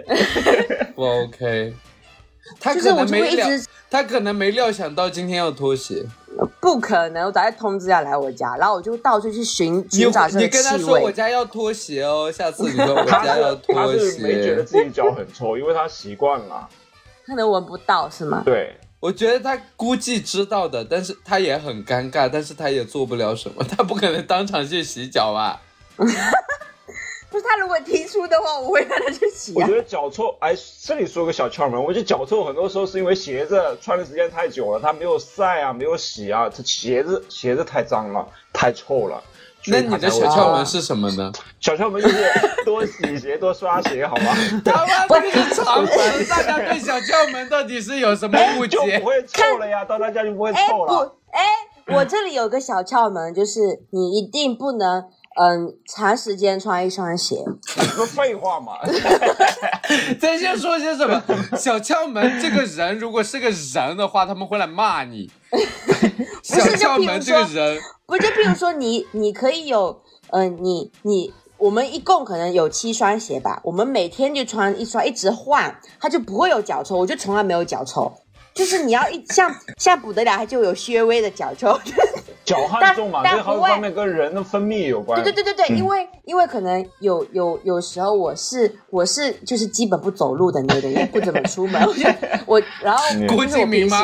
[0.97, 1.75] 不 OK。
[2.59, 6.03] 他就是我就可能没料会一直，他可能没料想到今天要脱鞋。
[6.61, 11.13] 不可能，我早就通知他来我家，然后我就到处去寻你寻找这个你跟他说我。
[11.13, 14.65] 家要脱鞋哦，下次你说我他家要是他脱是没觉得。
[14.65, 16.67] 自己脚很臭，因为他习惯了。
[17.27, 18.43] 他能闻不到是吗？
[18.47, 25.61] 对，我觉得他估计知道的，但是他也很尴尬，但是他也做不了什么，他不可能当场去洗脚吧？
[27.31, 29.75] 不是他如果提出的话，我会让他去洗啊我觉。
[29.75, 39.23] 得脚臭，哎，这里说个小窍门，我觉得脚臭很多时候是因为鞋子穿的时间太久了，它没有晒啊，没有洗啊，这鞋子鞋子太脏了，太臭了。
[39.63, 41.31] 所那你的小窍门是什么呢？
[41.61, 42.33] 小窍门就是
[42.65, 44.35] 多洗鞋，多刷鞋，好吗？
[44.65, 49.07] 他妈这个是常识，大家对小窍门到底是有什么误解就不？
[49.07, 50.93] 会臭了呀，到他家就不会哎臭了。
[50.93, 51.01] 不，
[51.37, 55.05] 哎，我这里有个小窍门，就是你一定不能
[55.39, 57.37] 嗯长时间穿一双鞋。
[57.77, 58.73] 不是废话嘛？
[60.19, 61.23] 在先说些什么？
[61.57, 65.31] 小窍门这个人如果是个人的话，他们会来骂你。
[66.43, 67.79] 小窍门这个人，
[68.11, 78.13] 不就比如说你你可以有，嗯、你你我们一共可能有七双鞋吧，我们每天就穿一双，一直换，它就不会有脚臭，我就从来没有脚臭。
[78.53, 81.79] 就是你要一像像补得了，它就有略微的脚臭。
[82.51, 85.23] 脚汗重嘛，但这好几但不会方面跟人的分泌有关。
[85.23, 91.81] 对对对对对，嗯因为因为可能有有有时候我是我是就是基本不走路的那种，因为不怎么出门，
[92.47, 94.03] 我然后嗯郭敬明吗？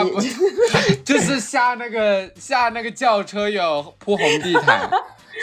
[1.04, 4.88] 就是下那个下那个轿车有铺红地毯，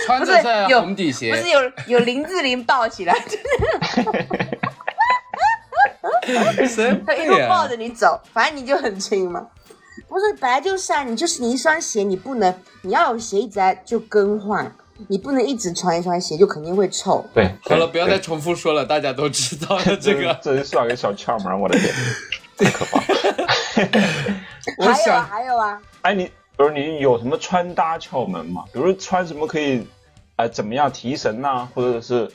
[0.06, 3.14] 穿着是有红底鞋不，是有有林志玲抱起来，
[6.68, 9.46] 谁他一路抱着你走，反正你就很轻嘛。
[10.14, 14.72] 不是，本来就是啊，你就是你一双鞋，你不能，你要有鞋一直在就更换，
[15.08, 17.26] 你不能一直穿一双鞋，就肯定会臭。
[17.34, 20.32] 对，好了，不要再重复说了，大家都知道了这个。
[20.36, 21.92] 真是算个小窍门，我的天，
[22.60, 23.02] 太可怕。
[24.78, 28.66] 我还有啊，还有啊，哎，你比如你有什么穿搭窍门吗？
[28.72, 29.88] 比如穿什么可以，
[30.36, 32.30] 呃，怎么样提神呐、或者是，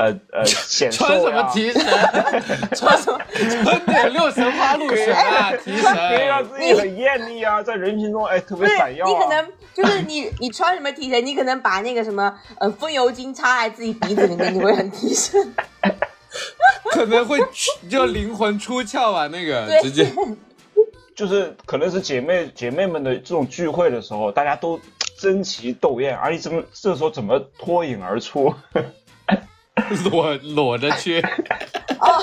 [0.00, 1.82] 呃呃显瘦穿什么提神？
[2.74, 3.20] 穿什么？
[3.62, 5.94] 穿点六神花露水啊，提神。
[5.94, 9.08] 可以让自己很艳丽啊，在人群中哎特别闪耀、啊。
[9.10, 15.52] 你可能就是你你穿什么提神，你可能把那个什么呃风油精插在自己鼻子里面，你会很提神。
[16.92, 17.38] 可能会
[17.88, 20.10] 就灵魂出窍啊，那个直接。
[21.14, 24.80] 就是可能是姐妹姐妹们的这种聚会的时候，大家都
[25.20, 28.54] 争奇斗艳，而你怎么这时候怎么脱颖而出？
[30.10, 31.20] 裸裸着去，
[32.00, 32.22] 哦，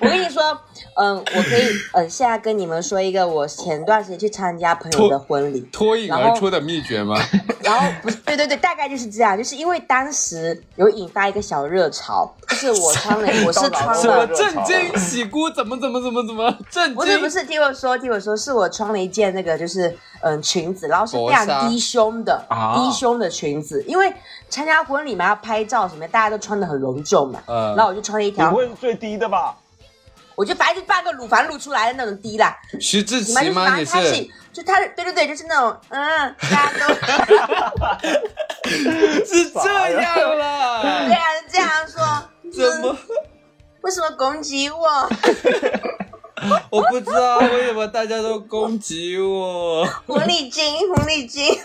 [0.00, 0.60] 我跟你说，
[0.96, 7.16] 嗯，我可以，嗯，现在跟你们说一个我前段时间去参加朋友的婚礼，脱颖而出的秘诀吗？
[7.62, 14.26] 然后不是，对对对，大概就是这样，就是因为当时有引发一个小热潮，就是我穿了，我是穿了。
[14.34, 16.94] 震惊喜姑怎么怎么怎么怎么震惊？
[16.94, 24.12] 不是不是，听我说，听我说，是我穿了一件那个就是嗯裙子，然后是非常低胸的啊低胸的裙子，因为
[24.48, 29.56] 参加婚礼嘛要拍照什么，大家都穿的很隆重嘛，嗯然后我就穿了一条不，会是最低的吧？
[30.36, 33.76] 我就反正就半个乳房露出来的那种低啦，徐志奇吗？
[33.76, 36.94] 你是是就他对对对，就是那种嗯，大家都
[39.26, 40.46] 是这样对了？
[40.46, 41.06] 啊
[41.50, 41.98] 这样说，
[42.52, 42.96] 怎么？
[43.82, 44.80] 为什么攻击我？
[46.70, 49.86] 我不知道为什么大家都攻击我。
[50.06, 51.56] 狐狸精，狐狸精，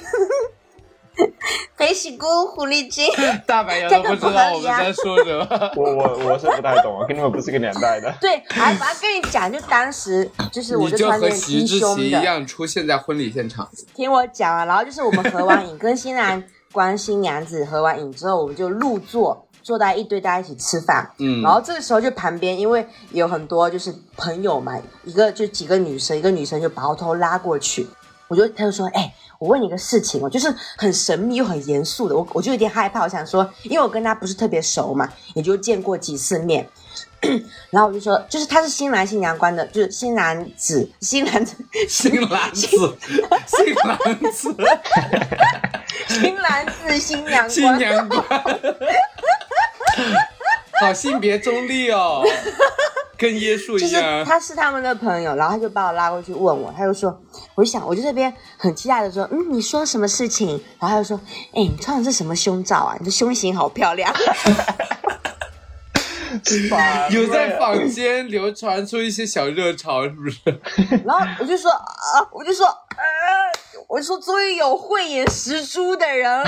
[1.77, 3.07] 裴喜姑，狐狸精。
[3.45, 5.47] 大白羊都不知道我们在说什么。
[5.75, 8.13] 我我我是不太懂，跟你们不是个年代的。
[8.19, 13.67] 对，哎，我要跟你讲，就当时就是我就穿那件低徐志奇一，样出现在婚礼现场。
[13.95, 21.09] 听我讲啊，然后就是我们合完影，跟新郎官新娘子合完影之后，我们就入座，坐在一堆大家一起吃饭。
[21.17, 27.87] 嗯然后这个时候就旁边，因为有很多就是朋友嘛，一个就几个女生，一个女生就把我头拉过去，
[28.29, 36.69] 我就他就说，哎、我问你个事情哦，就是很神秘又很严肃的，我我就有点害怕，我想说，因为我跟他不是特别熟嘛，也就见过几次面。
[37.69, 41.57] 然后我就说，就是他是新郎新娘官的，就是新郎子，新郎子，
[41.87, 42.97] 新郎子，
[43.45, 43.97] 新郎
[44.31, 44.55] 子，
[46.07, 48.23] 新郎子，新娘官，新娘官，
[50.79, 52.23] 好性别中立哦，
[53.19, 53.95] 跟耶稣就是。
[54.25, 57.15] 他是他们的朋友，然后他就把我拉过去问我，他就说，
[57.53, 60.49] 我就想，我就这边很期待的说，嗯，你说什么事情？
[60.79, 61.19] 然后他就说，
[61.53, 62.95] 哎、你穿的是什么胸罩啊？
[62.99, 64.11] 你的胸型好漂亮。
[67.11, 70.39] 有在坊间流传出一些小热潮，是不是？
[71.05, 72.73] 然后我就说啊，我就说呃，
[73.87, 76.45] 我就说终于有慧眼识珠的人了，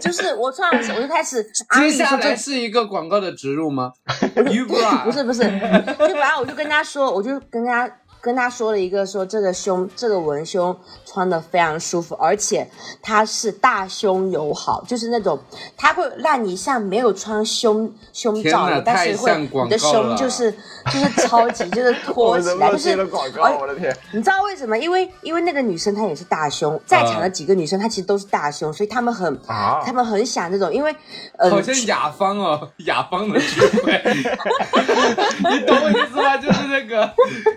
[0.00, 3.92] 就是我穿的时候我就开始，阿接下来是一个广告的植入吗
[4.34, 7.90] ？Ubra 不是不是，就反正我就跟他说，我就跟他
[8.20, 10.78] 跟他说了一个说这个胸这个文胸
[11.12, 12.66] 穿的非常舒服，而且
[13.02, 15.38] 它是大胸友好，就是那种
[15.76, 20.50] 它会让你像没有穿胸胸罩的，但是会你的胸就是
[20.86, 22.96] 就是超级 就是托起来，就是？
[23.60, 23.94] 我的天！
[24.12, 24.78] 你知道为什么？
[24.78, 30.94] 因为因为那个女生她也是大胸，在场的几个女生她其实都是大胸，所以她们很啊她们很想这种，因为
[31.36, 34.02] 呃好像雅芳哦，雅芳的聚会，
[35.50, 36.36] 你懂我意思吗？
[36.38, 37.12] 就是那个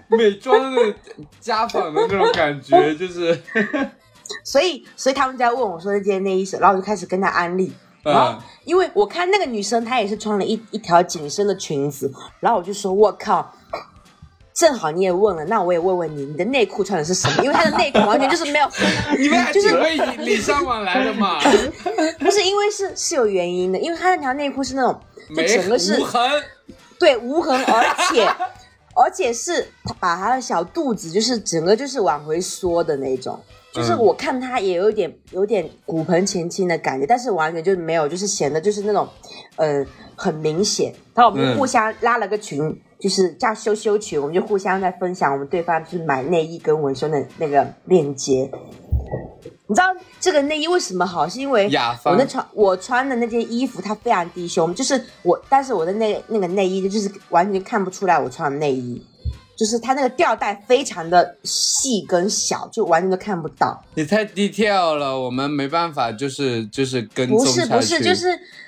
[0.08, 0.93] 美妆的
[1.39, 3.41] 家访的那种感觉，就是，
[4.43, 7.74] 所以所以他们在问我说这件内衣是，然后我就开始跟他安利。
[8.04, 13.54] 然后嗯，因为我看那个女生她也是穿了一一条紧身的裙子，然后我就说我靠。
[14.54, 17.43] 正好你也问了，那我也问问你，你的内裤穿的是什么？
[17.43, 18.66] 因为她的内裤完全就是没有，
[19.20, 19.76] 你们就是
[20.20, 21.41] 礼尚往来的嘛？
[22.20, 26.32] 不是因为是是有原因的，因为她那条内裤是那种，就没整个是无痕，
[26.98, 28.26] 对，无痕，而且
[28.96, 33.39] 而且是他把他的小肚子就是整个就是往回缩的那种，
[33.74, 39.08] 就是嗯我看他也有点有点骨盆前倾的感觉，但是完全就没有，就是显得就是那种
[39.58, 39.86] 呃
[40.16, 40.93] 很明显。
[41.14, 42.82] 然后我们互相拉了个群。
[42.98, 48.50] 就是叫羞羞群，我们就互相在分享我们对方就是买内衣跟文胸的那个链接。
[49.68, 49.88] 你知道
[50.20, 51.28] 这个内衣为什么好？
[51.28, 51.70] 是因为
[52.03, 59.03] 我那穿我穿的那件衣服它非常低胸，就是我，但是我的那那个内衣就是完全看不出来我穿的内衣，
[59.57, 63.84] 就是它那个吊带非常的细跟小，就完全都看不到。
[63.95, 68.28] 你太 detail 了，我们没办法，就是就是跟踪不是下不是，就是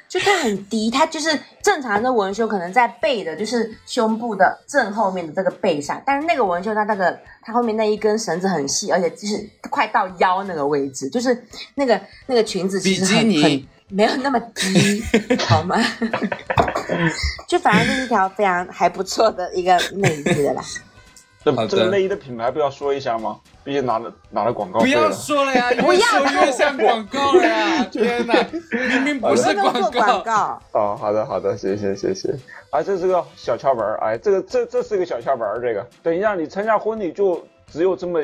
[0.10, 11.46] 就它很低，它就是正常的文胸可能在背的，就是胸部的正后面的这个背上，但是那个文胸它那个它后面那一根绳子很细，而且就是快到腰那个位置，就是
[11.76, 15.04] 那个那个裙子其实很很没有那么低，
[15.40, 15.78] 好吗？
[17.48, 20.64] 就反正就是一条非常还不错的一个内衣的啦。
[21.44, 23.40] 这这个内衣的品牌不要说一下吗？
[23.64, 25.10] 毕竟拿了拿了广告不要。
[25.12, 27.84] 说了呀， 不要越说越像广告了呀！
[27.92, 28.34] 天哪，
[28.90, 30.62] 明明不我是没有做广告。
[30.74, 32.36] 哦，好的好的，谢谢谢谢。
[32.70, 35.62] 啊，这是个小窍门儿，哎，这个这这是个小窍门儿。
[35.62, 38.20] 这个，等一下，你参加婚礼就只有这么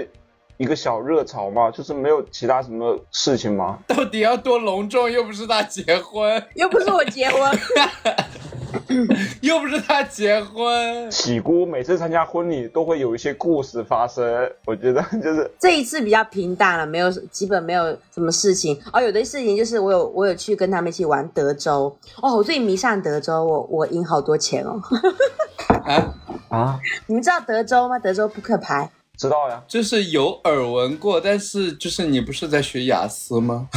[0.57, 1.72] 一个小热潮吗？
[1.72, 3.80] 就是没有其他什么事情吗？
[3.88, 5.09] 到底要多隆重？
[5.09, 7.57] 又不是他结婚，又不是我结婚。
[9.41, 11.11] 又不是他结婚。
[11.11, 18.80] 喜姑每次参加婚礼都会有一些故事发生，我觉得 就是这一次比较平淡了，没有基本没有什么事情。
[18.91, 21.95] 哦，有的事情就是我有我有去跟他们一起玩德州。
[22.21, 24.82] 哦，我最近迷上德州，我我赢好多钱哦。
[25.84, 26.13] 啊，
[26.49, 27.99] 啊，你们知道德州吗？
[27.99, 28.89] 德州扑克牌。
[29.17, 29.63] 知道呀。
[29.67, 33.69] 就是有耳闻过，但是就是你不是在学雅思吗？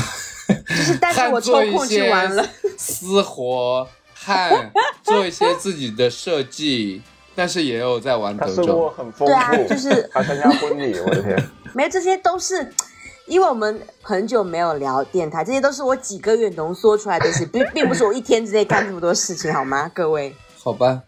[0.46, 2.44] 就是，但是我抽空去玩了。
[2.78, 3.86] 私活，
[4.26, 4.70] 和
[5.02, 7.00] 做一些自己的设计，
[7.36, 8.90] 但是也有在玩德州生活州。
[8.90, 11.50] 很丰富，对啊就是 还参加婚礼，我的天！
[11.72, 12.72] 没有，这些都是
[13.26, 19.90] 因为我们很久没有聊电台，这些都是我几个月浓缩出来的事，并并不是我一天之内干这么多事情，好吗？
[19.94, 21.02] 各位，好吧，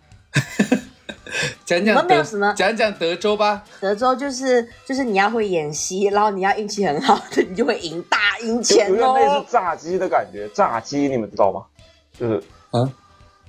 [1.64, 3.62] 讲讲没有什么讲讲德州吧。
[3.80, 9.52] 德州就是就是你要会演戏，然后你要运气很好，你就会赢大赢就钱有点类哦似。
[9.52, 10.48] 炸鸡的感觉。
[10.54, 11.62] 炸鸡你们知道吗？
[12.18, 12.42] 就是
[12.72, 12.92] 嗯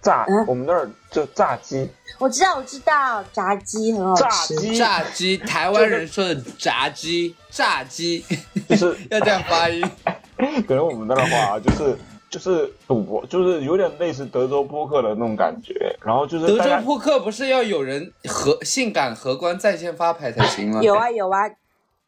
[0.01, 1.89] 炸，嗯我们那儿就炸鸡，
[2.19, 4.55] 我知道，我知道，炸鸡很好炸吃。
[4.55, 8.23] 鸡炸鸡，台湾人说的炸鸡，炸鸡
[8.67, 9.83] 就是 要这样发音。
[10.67, 11.97] 可能我们那儿的话就是
[12.29, 15.73] 就是赌博，就是有点类似德州扑克的那种感觉。
[16.01, 20.81] 然后就是德州扑克不是要有人荷性感荷官在线发牌才行吗？
[20.81, 21.39] 有啊有啊，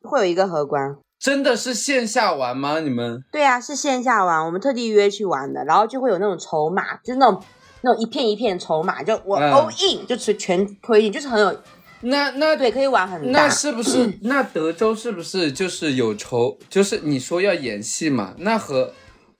[0.04, 0.96] 会有一个荷官。
[1.20, 2.80] 真的是线下玩吗？
[2.80, 7.44] 你们对啊，是线下玩，我们特地约去玩的，然后就会有那种筹码，就是那种
[7.82, 11.56] 那种一片一片筹码，就我嗯 all in，就是全推进，就是很有
[12.02, 13.50] 那那对，可以玩很大那。
[13.50, 14.12] 是不是？
[14.22, 16.58] 那德州是不是就是有仇？
[16.70, 18.34] 就是你说要演戏嘛？
[18.40, 18.94] 那和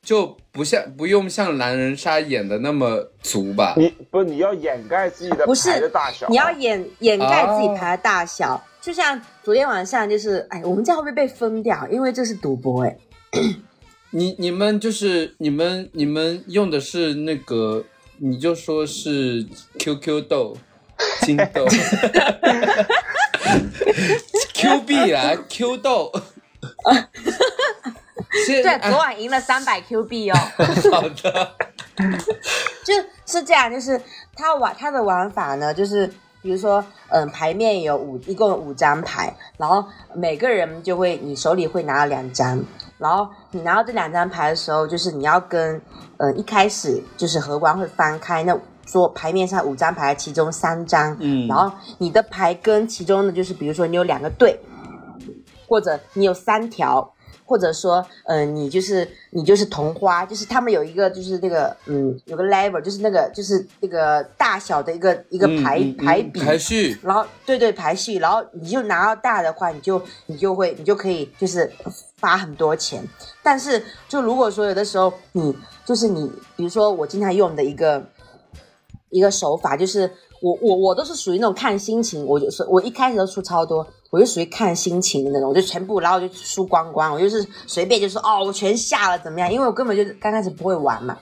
[0.04, 3.76] 就不像不用像狼人杀演的那么足吧？
[3.78, 11.88] 你不你要掩盖自己的不是牌的大小，你要掩掩盖自己哦牌的大小，就像昨天晚上就是，哎，我们这样会不会被封掉？
[11.92, 12.98] 因为这是赌博，哎，
[14.10, 17.84] 你你们就是你们你们用的是那个，
[18.24, 19.44] 你就说是
[19.80, 20.56] QQ 豆、
[21.22, 21.66] 金豆、
[24.54, 26.12] Q 币啊，Q 豆。
[28.46, 30.38] 现对，哎昨晚赢了三百 Q 币哦。
[30.92, 31.56] 好的，
[32.86, 32.94] 就
[33.26, 34.00] 是这样，就是
[34.36, 36.06] 他玩他的玩法呢，就是
[36.44, 42.64] 比如说，嗯，牌面有五，一共有五张牌，然后每个人就会，你手里会拿到两张，
[43.02, 45.82] 然后你拿到这两张牌的时候，就是你要跟，
[46.18, 51.48] 呃，一开始就是荷官会翻开那桌牌面上五张牌其中三张，嗯。
[51.48, 54.60] 然后你的牌跟其中的就是，比如说你有两个对，
[55.68, 57.14] 或者你有三条。
[57.44, 66.06] 或者说，呃，你就是你就是同花，就是他们有一个就是那个嗯有个 level，就是那个就是那个大小的一个一个排、嗯嗯。
[66.06, 71.70] 排比，排序，然后对对排序，然后你就拿到大的话，你就你就会你就可以就是
[72.22, 73.06] 发很多钱。
[73.44, 75.54] 但是就如果说有的时候你
[75.86, 78.02] 就是你，比如说我经常用的一个
[79.10, 80.10] 一个手法，就是
[80.42, 89.52] 我我我都是属于那种看心情，我就是我一开始都出超多，我就属于看心情的那种，我就全部然后就输光光，我就是随便就说哦我全下了怎么样？
[89.52, 91.18] 因为我根本就刚开始不会玩嘛。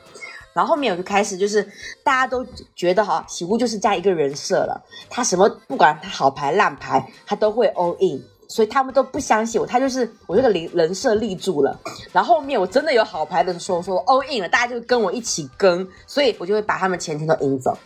[0.51, 1.63] 然后后面我就开始就是
[2.03, 2.45] 大家都
[2.75, 11.79] 觉得哈，喜姑就是加一个人设了，他什么不管他好牌烂牌，他都会 all in，所以他们都不相信我，他就是我这个人人设立住了。
[12.11, 17.77] 然后后面我真的有好牌的时候说 all in 了，大家就跟我一起跟，所以我就会把他们钱钱都赢走。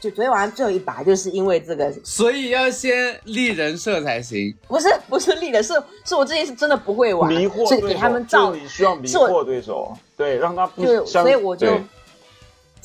[0.00, 4.56] 就昨天晚上最后一把，就是因为这个，所以要先立人设才行。
[4.68, 11.66] 不是不是立的，是是我之前是真的不会玩，迷惑对手，所以给他们造就你需要迷惑对手，对，让他不所以我就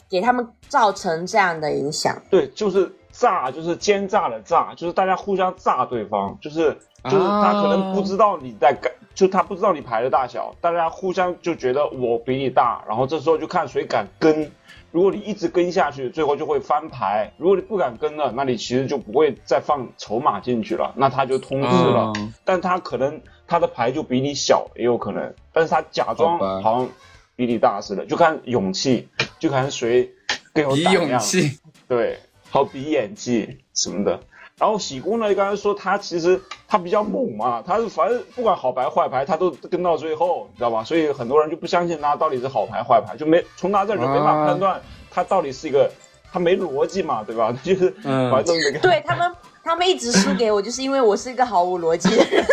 [0.09, 2.19] 给他们造成这样的影响。
[2.31, 2.91] 对，就是
[3.23, 14.51] 炸，就是奸诈的诈，就是大家互相炸对方，就是就是他可能不知道你在干，就他不知道你牌的大小，大家互相就觉得我比你大，然后这时候就看谁敢跟。
[14.91, 22.13] 如果你一直跟下去，最后就会翻牌；如果你不敢跟了，那你其实就不会再放筹码进去了，那他就通吃了。
[22.15, 26.89] 嗯但他可能他的牌就比你小，也有可能，但是他假装好像
[27.35, 29.07] 比你大似的，就看勇气，
[29.39, 30.11] 就看谁
[30.53, 31.09] 更有比胆量。
[31.09, 32.19] 勇气，对，
[32.53, 34.19] 好比演技什么的。
[34.59, 40.83] 然后喜姑呢，刚才说他其实他比较猛嘛，他是反正不管好牌坏牌，他都跟到最后，你知道吧？
[40.83, 44.79] 所以很多人就不相信他到底是好牌坏牌，就没从他这儿就没法啊判断
[45.09, 45.91] 他到底是一个
[46.31, 47.51] 他没逻辑嘛，对吧？
[47.65, 52.45] 就是嗯反正那个对他们，他们一直输给我，就是因为我是一个毫无逻辑的人。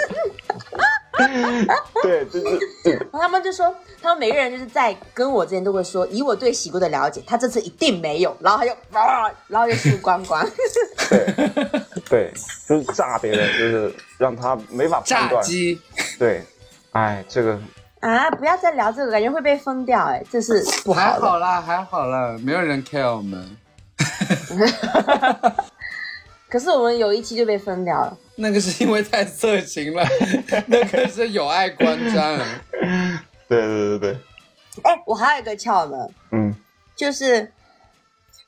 [2.02, 10.46] 对，就是对然后他们就说，他们每个人就是在跟我之前都会说，以我对喜姑的了解，他这次一定没有，然后他就啊，然后就输光光。
[11.08, 11.26] 对
[12.08, 12.32] 对，
[12.68, 15.42] 就是炸别人，就是让他没法判断。
[15.42, 15.80] 炸鸡，
[16.18, 16.44] 对，
[16.92, 17.58] 哎，这个
[18.00, 23.56] 啊，不要再聊这个，感觉会被封掉，哎，这是不还好啦，还好啦，没有人 care 我们。
[26.50, 28.18] 可是我们有一期就被分掉了。
[28.36, 30.04] 那个是因为太色情了，
[30.66, 32.38] 那个是有碍观瞻。
[33.48, 34.18] 对对对对，
[34.82, 36.54] 哎，我还有一个窍门，嗯，
[36.96, 37.52] 就是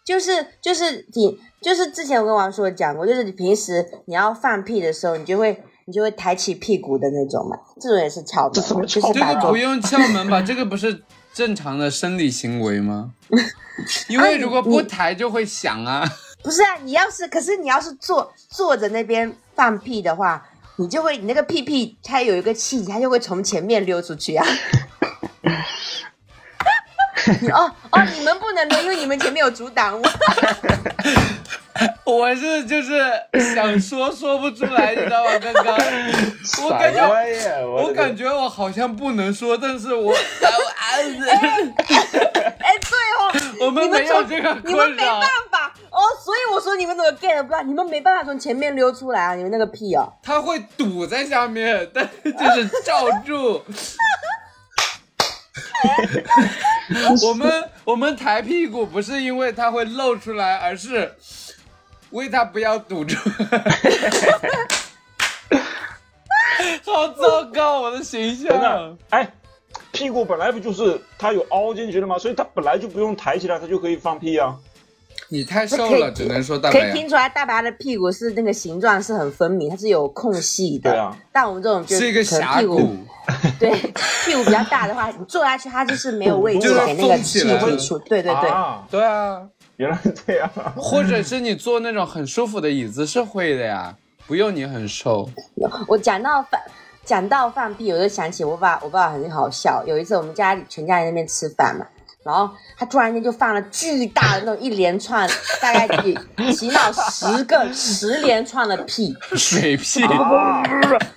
[0.04, 10.40] 就是就是你就是之前我跟王硕讲过，就是你平时你要放屁的时候，你就会你就会抬起屁股的那种嘛，这种也是窍门，这什么窍门这个不用窍门吧？
[10.46, 11.02] 这个不是
[11.34, 13.12] 正常的生理行为吗？
[14.08, 16.08] 因为如果不抬就会响啊。
[16.42, 20.44] 不是啊，你要是可是你要是坐坐着那边放屁的话，
[20.76, 24.46] 你就会你那个屁屁它有一个气，它就会从前面溜出去啊。
[27.40, 30.02] 你哦哦，你们不能溜，因为你们前面有阻挡物。
[32.04, 33.00] 我是就是
[33.54, 35.30] 想说说不出来，你知道吗？
[35.40, 35.64] 刚刚
[36.64, 37.66] 我感什觉？
[37.66, 40.18] 我感觉我好像不能说，但是我 啊
[40.82, 41.02] 哎，
[42.78, 45.20] 对哦，我们没有从这个你们没办。
[45.50, 47.62] 法哦，所以我说你们怎么 get 不到？
[47.62, 49.34] 你们没办法从前面溜出来啊！
[49.34, 53.62] 你们那个屁哦，它会堵在下面，但是就是罩住。
[57.26, 61.12] 我们我们抬屁股不是因为它会露出来，而是
[62.10, 63.16] 为它不要堵住。
[66.84, 69.26] 好糟糕，我的形象。，哎，
[69.92, 72.18] 屁股本来不就是它有凹进去的吗？
[72.18, 74.54] 所以它本来就不用抬起来，它就可以放屁啊。
[75.28, 80.90] 你太瘦了，只能说大可白可以听出来，大白的屁股是那个形状是很分明，它是有空隙的。
[80.90, 82.96] 对啊，但我们这种就是一个可能屁股峡谷，
[83.58, 83.70] 对，
[84.24, 87.98] 屁股比较大的话，你坐下去它就是没有位置就是给那个气体出。
[88.00, 89.42] 对对对，啊，对啊，
[89.76, 90.48] 原来这样。
[90.76, 93.94] 或者是你坐那种很舒服的椅子是会的呀，
[94.26, 95.28] 不用你很瘦。
[95.88, 96.60] 我讲到放
[97.04, 99.82] 讲到放屁，我就想起我爸，我爸很好笑。
[99.86, 101.84] 有一次我们家里全家人在那边吃饭嘛，
[102.24, 105.28] 然后他突然间就放了巨大的那种一连串，
[105.60, 106.16] 大概起
[106.52, 110.62] 起码十个十连串的屁，水屁，啊，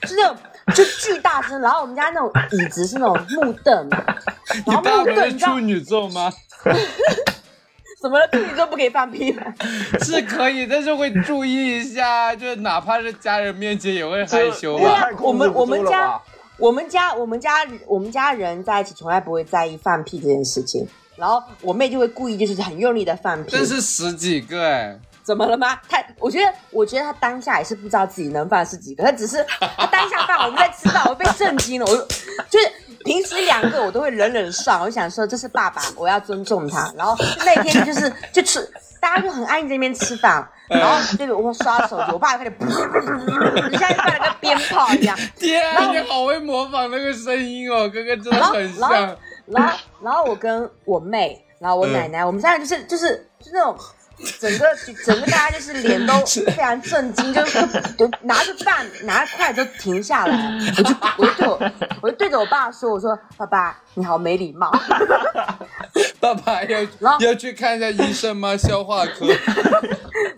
[0.07, 0.35] 是那种
[0.73, 1.59] 就巨大声。
[1.61, 4.03] 然后我们家那种椅子是那种木凳嘛，
[4.65, 6.31] 然后木凳处女座吗？
[8.01, 8.27] 怎么了？
[8.29, 9.43] 处女座不可以放屁吗？
[10.03, 15.09] 是可以，但是会注意一下，就哪怕是家人面前也会害羞吧。
[15.19, 16.19] 我们我们家？
[16.57, 20.87] 我们家我们家我们家人在一起从来不会在意放屁这件事情。
[21.17, 25.79] 然后我妹就会故意就是很用力的放屁，这是十几个哎，怎么了吗？
[25.89, 29.43] 他，我觉得，我觉得他当下也是不知道自己能放是几个，他只是
[29.75, 32.05] 他当下放，我们在吃饭，我被震惊了，我就
[32.47, 32.71] 就是
[33.03, 36.93] 平时两个我都会忍忍上，我想说这是爸爸，我要尊重他。
[36.95, 38.71] 然后那天就是就吃，
[39.01, 49.17] 大家就很安静在那边吃饭，然后对我刷手机，我爸就开始噗噗噗噗噗噗，像放了个鞭炮一样，天啊，你好会模仿那个声音哦，哥哥真的很然后像。
[49.47, 53.75] 然后然后我跟我妹，然后我奶奶，我们三个就是就是就是那种。
[54.39, 54.65] 整个
[55.05, 57.59] 整个大家就是脸都非常震惊，就是
[57.97, 64.71] 就拿着饭拿着筷子都停下来，我就我就对我我就对着我爸说，我说爸爸你好没礼貌
[66.19, 66.79] 爸爸要
[67.19, 68.55] 要去看一下医生吗？
[68.57, 69.25] 消化科。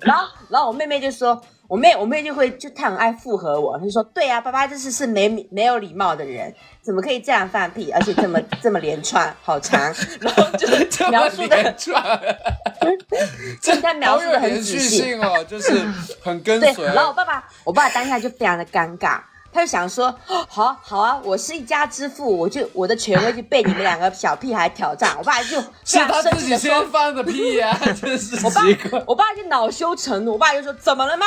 [0.02, 9.80] 然后然后我妹妹就说，我妹我妹就会就她很爱附和我，她就说对啊，爸爸这是是没没有礼貌的人，怎么可以这样放屁，而且这么这么连串，好长，
[10.22, 12.02] 然后就是描述的连串，
[13.62, 14.98] 就是他描述的很仔细。
[14.98, 15.86] 性哦，就是
[16.22, 16.86] 很跟对，随。
[16.86, 19.20] 然后我爸爸，我爸爸当下就非常的尴尬，
[19.52, 25.14] 他就想说，哦好好啊，我是一家之父，我就我的权威就被你们两个小屁孩挑战。
[25.18, 29.04] 我爸就非 是常他自己生气的说先，放的屁呀、真是我爸奇怪。
[29.06, 31.26] 我爸就恼羞成怒，我爸就说怎么了吗？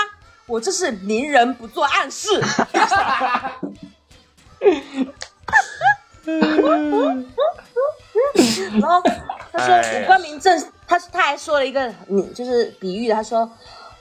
[0.51, 2.29] 我这是明人不做暗事。
[8.81, 9.03] 然后
[9.53, 13.51] 他说哎我光明正，他他还说了一个你就是比喻的，他说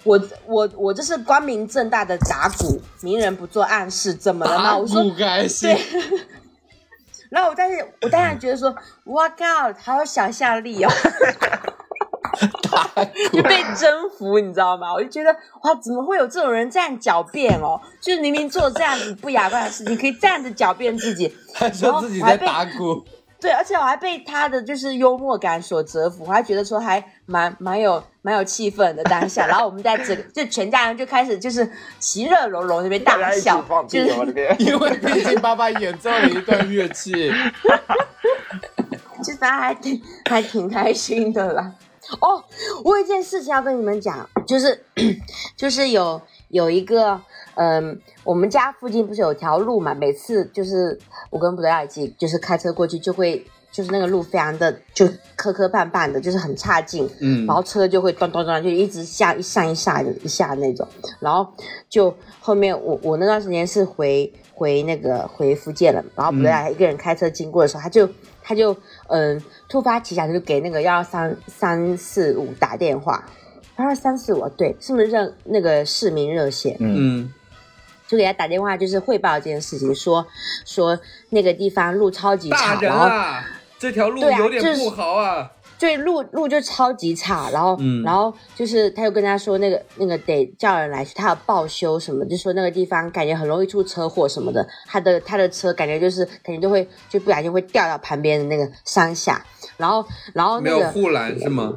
[0.04, 4.78] 我我我这是光明正大的打鼓，明人不做暗事，怎么了吗？
[4.78, 5.80] 我说不开心对，
[7.30, 8.76] 然后我但是我当然觉得说，
[9.06, 10.92] 哇靠，好有想象力哦，
[13.32, 14.94] 就被征服，你知道吗？
[14.94, 15.32] 我就觉得
[15.64, 17.80] 哇，怎么会有这种人这样狡辩哦？
[18.02, 23.04] 就是明明做这样子不雅观的事情，可以这样子狡辩自己，他说自己在打鼓，
[23.40, 29.48] 对，而且我还被他的就是幽默感所折服，我还觉得说还蛮蛮有蛮有气氛的当下。
[29.48, 31.70] 然后我们在整个就全家人就开始就是
[32.00, 34.56] 其乐融融，那边大笑，放屁就是。
[34.60, 37.32] 因为毕竟爸爸演奏了一段乐器。
[39.22, 41.74] 就反正还挺还挺开心的啦。
[42.22, 42.44] 哦，
[42.84, 44.84] 我有一件事情要跟你们讲，就是
[45.56, 47.22] 就是有有一个，
[47.56, 49.94] 嗯，我们家附近不是有条路嘛？
[49.94, 51.00] 每次就是
[51.30, 60.88] 我跟布德亚一起，就是开车过去，就会就是那个路非常的就磕磕绊绊的，就是很差劲，嗯然后车就会咚咚咚，就一直下一上一下的一下那种，
[61.20, 61.48] 然后
[61.88, 68.10] 就后面我我那段时间是回回那个回福建了，然后布德亚一个人开车经过的时候，他就
[68.50, 68.76] 他就
[69.10, 73.24] 嗯突发奇想，就给那个幺二三三四五打电话，
[73.78, 76.76] 幺二三四五对，是不是热那个市民热线？
[76.80, 77.32] 嗯，
[78.08, 80.26] 就给他打电话，就是汇报这件事情，说
[80.66, 83.46] 说那个地方路超级大差，人然后啊，
[83.78, 85.52] 这条路有点不好啊。
[85.80, 88.04] 对路路就超级差，然后、嗯。
[88.04, 99.44] 然后就是他又跟他说那个那个得叫人来，他要报修什么，就说那个地方感觉很容易出车祸什么的，他的他的车感觉就是感觉都会就不小心会掉到旁边的那个山下，
[99.78, 101.74] 然后然后那个有护栏是吗？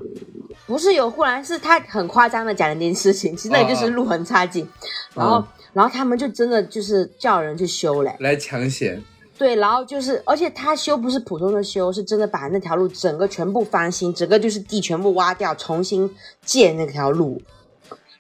[0.66, 4.68] 不是有护栏，是他很夸张的讲了一件事情，其实那里就是路很差劲，
[5.14, 9.02] 然后、嗯然后他们就真的就是叫人去修嘞，来抢险，
[9.43, 16.09] 对，然后就是，而且他修不是普通的修，是真的把那条路整个全部翻新，整个就是地全部挖掉，重新
[16.44, 17.43] 建那条路。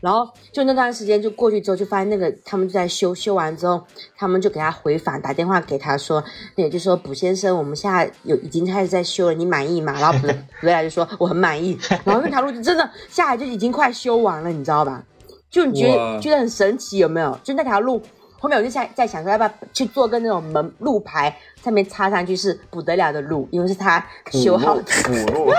[0.00, 3.80] 然后就那段时间就过去之后，就发现那个他们就在修，修完之后，
[4.16, 6.20] 他们就给他回访，打电话给他说，
[6.56, 9.92] 那也就说卜先生，我们现在有已经开始在修了，你满意吗？
[10.00, 10.26] 然后卜
[10.60, 15.04] 卜来就说我很满意，然后那条路就真的下来就已经快修完了，你知道吧？
[15.48, 17.38] 就你觉得觉得很神奇有没有？
[17.44, 18.02] 就那条路
[18.42, 25.52] 后面我就在在想说要不要去做个那种门路牌，上面插上去是补得了的路，因为是他修好的补路，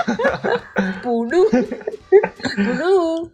[1.02, 1.48] 补路。
[2.54, 3.28] 咕噜。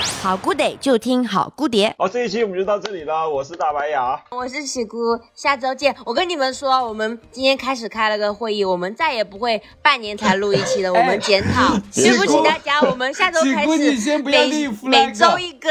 [0.00, 1.94] 好 good day 就听好姑爹。
[1.98, 3.28] 好，这一期我们就到这里了。
[3.28, 5.94] 我是大白牙，我是喜姑，下周见。
[6.04, 11.74] 我跟你们说，我们今天开始开了个会议，我们再也不会半年才录一期的，我们检讨。
[11.94, 15.70] 对不起大家，我们下周开始先不要立每每周一更，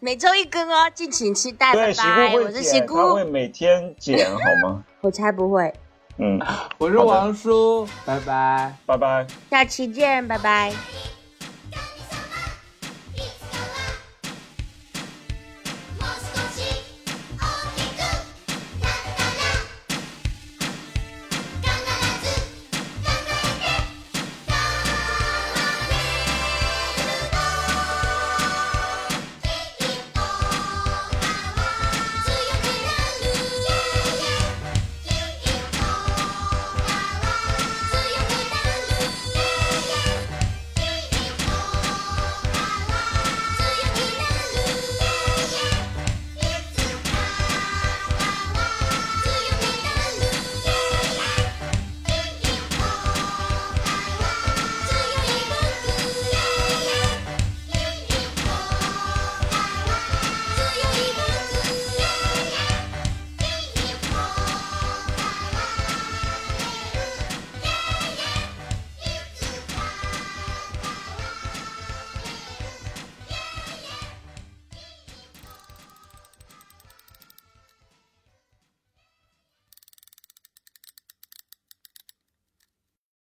[0.00, 2.34] 每周一更哦，敬请期待，拜，拜。
[2.34, 4.84] 我是喜剪，他会，每天剪，好吗？
[5.00, 5.72] 我才不会。
[6.18, 6.40] 嗯，
[6.78, 8.74] 我是王叔，拜拜。
[8.86, 9.26] 拜拜。
[9.50, 10.72] 下期见，拜拜。